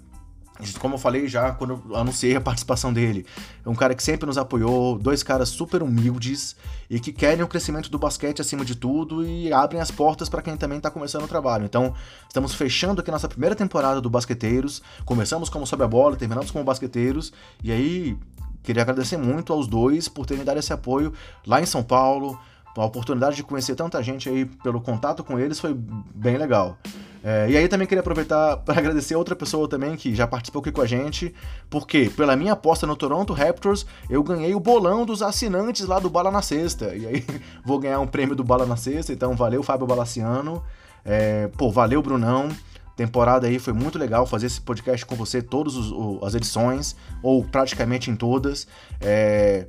[0.80, 3.26] como eu falei já quando eu anunciei a participação dele,
[3.66, 6.56] é um cara que sempre nos apoiou, dois caras super humildes
[6.90, 10.42] e que querem o crescimento do basquete acima de tudo e abrem as portas para
[10.42, 11.66] quem também está começando o trabalho.
[11.66, 11.94] Então,
[12.28, 14.82] estamos fechando aqui nossa primeira temporada do Basqueteiros.
[15.06, 17.34] Começamos como Sobe a Bola, terminamos como Basqueteiros
[17.64, 18.18] e aí
[18.62, 21.14] queria agradecer muito aos dois por terem dado esse apoio
[21.46, 22.40] lá em São Paulo.
[22.76, 26.78] A oportunidade de conhecer tanta gente aí pelo contato com eles foi bem legal.
[27.24, 30.72] É, e aí também queria aproveitar para agradecer outra pessoa também que já participou aqui
[30.72, 31.34] com a gente,
[31.70, 36.10] porque pela minha aposta no Toronto Raptors, eu ganhei o bolão dos assinantes lá do
[36.10, 36.94] Bala na Sexta.
[36.94, 37.26] E aí
[37.66, 40.62] vou ganhar um prêmio do Bala na Sexta, então valeu Fábio Balaciano.
[41.06, 42.50] É, pô, valeu Brunão.
[42.96, 45.74] Temporada aí foi muito legal fazer esse podcast com você, todas
[46.22, 48.68] as edições, ou praticamente em todas.
[49.02, 49.66] É,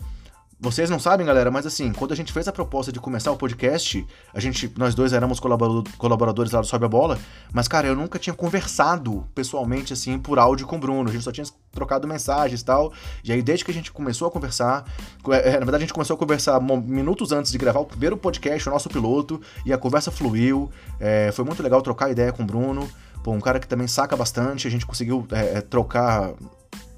[0.65, 3.37] vocês não sabem, galera, mas assim, quando a gente fez a proposta de começar o
[3.37, 7.19] podcast, a gente, nós dois éramos colaboradores lá do Sobe a Bola,
[7.53, 11.11] mas, cara, eu nunca tinha conversado pessoalmente, assim, por áudio com o Bruno.
[11.11, 12.95] A gente só tinha trocado mensagens e tal.
[13.23, 14.87] E aí, desde que a gente começou a conversar,
[15.33, 18.67] é, na verdade, a gente começou a conversar minutos antes de gravar o primeiro podcast,
[18.67, 20.71] o nosso piloto, e a conversa fluiu.
[20.99, 22.89] É, foi muito legal trocar ideia com o Bruno.
[23.23, 26.33] Pô, um cara que também saca bastante, a gente conseguiu é, é trocar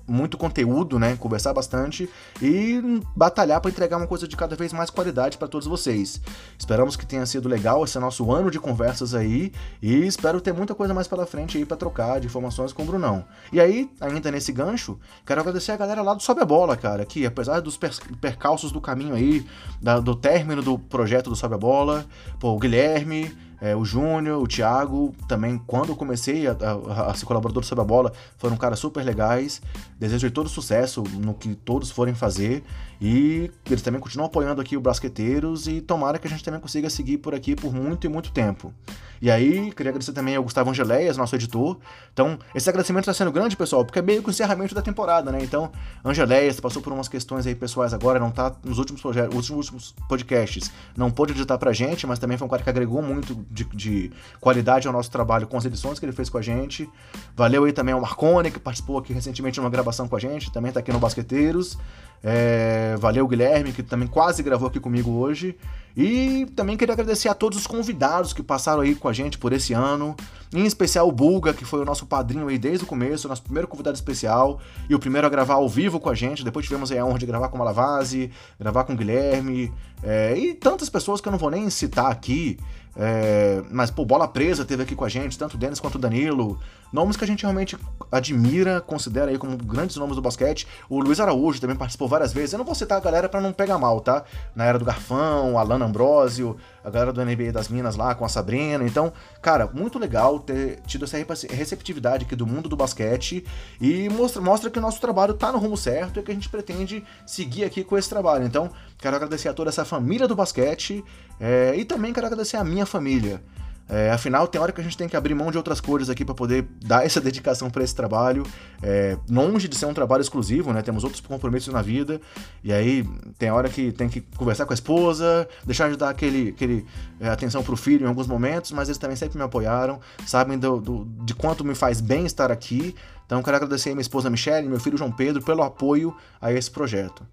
[0.07, 1.17] muito conteúdo, né?
[1.17, 2.09] Conversar bastante
[2.41, 2.81] e
[3.15, 6.21] batalhar para entregar uma coisa de cada vez mais qualidade para todos vocês.
[6.59, 9.53] Esperamos que tenha sido legal esse nosso ano de conversas aí
[9.83, 12.87] e espero ter muita coisa mais pela frente aí para trocar de informações com o
[12.87, 13.25] Brunão.
[13.53, 17.05] E aí, ainda nesse gancho, quero agradecer a galera lá do Sobe a Bola, cara,
[17.05, 17.91] que apesar dos per
[18.21, 19.47] percalços do caminho aí,
[19.81, 22.07] da, do término do projeto do Sobe a Bola,
[22.39, 23.37] pô, o Guilherme,
[23.67, 27.83] é, o Júnior, o Thiago, também, quando eu comecei a, a, a, ser colaborador sobre
[27.83, 29.61] a bola, foram caras super legais.
[29.99, 32.63] Desejo todo sucesso no que todos forem fazer.
[33.01, 36.89] E eles também continuam apoiando aqui o Brasqueteiros e tomara que a gente também consiga
[36.89, 38.73] seguir por aqui por muito e muito tempo.
[39.21, 41.79] E aí, queria agradecer também ao Gustavo Angeléias, nosso editor.
[42.13, 45.33] Então, esse agradecimento está sendo grande, pessoal, porque é meio que o encerramento da temporada,
[45.33, 45.39] né?
[45.43, 45.71] Então,
[46.05, 50.71] Angeléias passou por umas questões aí pessoais agora, não tá nos últimos, projetos, últimos podcasts,
[50.97, 54.13] não pôde editar pra gente, mas também foi um cara que agregou muito de, de,
[54.41, 56.89] qualidade ao nosso trabalho com as edições que ele fez com a gente.
[57.35, 60.73] Valeu aí também ao Marcone, que participou aqui recentemente numa gravação com a gente, também
[60.73, 61.79] tá aqui no Basqueteiros.
[62.23, 65.57] É, valeu, Guilherme, que também quase gravou aqui comigo hoje.
[65.97, 69.53] E também queria agradecer a todos os convidados que passaram aí com a gente por
[69.53, 70.15] esse ano.
[70.55, 73.67] Em especial o Bulga, que foi o nosso padrinho aí desde o começo, nosso primeiro
[73.67, 74.61] convidado especial.
[74.91, 76.45] E o primeiro a gravar ao vivo com a gente.
[76.45, 78.31] Depois tivemos aí a honra de gravar com o Malavase,
[78.61, 79.73] gravar com o Guilherme.
[80.03, 82.59] É, e tantas pessoas que eu não vou nem citar aqui.
[82.99, 85.99] É, mas, pô, Bola Presa teve aqui com a gente, tanto o Denis quanto o
[85.99, 86.59] Danilo.
[86.93, 87.77] Nomes que a gente realmente
[88.11, 90.67] admira, considera aí como grandes nomes do basquete.
[90.89, 92.53] O Luiz Araújo também participou várias vezes.
[92.53, 94.25] Eu não vou citar a galera para não pegar mal, tá?
[94.55, 98.29] Na era do Garfão, Alana Ambrosio, a galera do NBA das Minas lá com a
[98.29, 98.85] Sabrina.
[98.85, 101.17] Então, cara, muito legal ter tido essa
[101.51, 103.45] receptividade aqui do mundo do basquete
[103.81, 106.49] e mostra, mostra que o nosso trabalho tá no rumo certo e que a gente
[106.49, 108.45] pretende seguir aqui com esse trabalho.
[108.45, 111.05] Então, quero agradecer a toda essa família do basquete
[111.41, 113.43] é, e também quero agradecer a minha família.
[113.89, 116.25] É, afinal, tem hora que a gente tem que abrir mão de outras coisas aqui
[116.25, 118.45] para poder dar essa dedicação para esse trabalho.
[118.83, 120.83] É, longe de ser um trabalho exclusivo, né?
[120.83, 122.21] Temos outros compromissos na vida.
[122.65, 123.09] E aí
[123.39, 126.85] tem hora que tem que conversar com a esposa, deixar de dar aquele, aquele
[127.21, 130.81] é, atenção pro filho em alguns momentos, mas eles também sempre me apoiaram, sabem do,
[130.81, 132.95] do, de quanto me faz bem estar aqui.
[133.25, 136.53] Então quero agradecer a minha esposa Michelle e meu filho João Pedro pelo apoio a
[136.53, 137.25] esse projeto.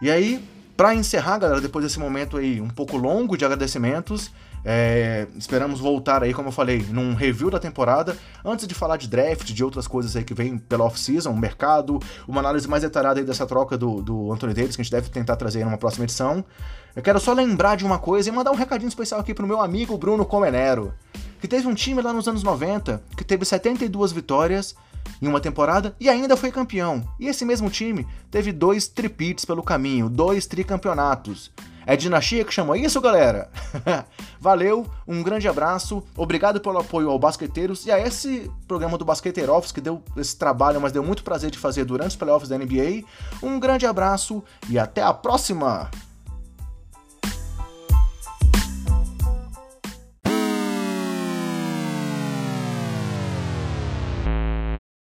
[0.00, 0.42] E aí,
[0.76, 4.30] para encerrar, galera, depois desse momento aí um pouco longo de agradecimentos,
[4.64, 9.08] é, esperamos voltar aí, como eu falei, num review da temporada, antes de falar de
[9.08, 11.98] draft, de outras coisas aí que vem pela off-season, mercado,
[12.28, 15.08] uma análise mais detalhada aí dessa troca do, do Anthony Davis, que a gente deve
[15.10, 16.44] tentar trazer numa próxima edição.
[16.94, 19.60] Eu quero só lembrar de uma coisa e mandar um recadinho especial aqui pro meu
[19.60, 20.92] amigo Bruno Comenero,
[21.40, 24.76] que teve um time lá nos anos 90 que teve 72 vitórias
[25.20, 27.02] em uma temporada e ainda foi campeão.
[27.18, 31.50] E esse mesmo time teve dois tripits pelo caminho, dois tricampeonatos.
[31.86, 33.50] É dinastia que chamou isso, galera?
[34.40, 39.52] Valeu, um grande abraço, obrigado pelo apoio ao Basqueteiros e a esse programa do Basqueteiro
[39.52, 42.58] Office que deu esse trabalho, mas deu muito prazer de fazer durante os playoffs da
[42.58, 43.02] NBA.
[43.42, 45.90] Um grande abraço e até a próxima!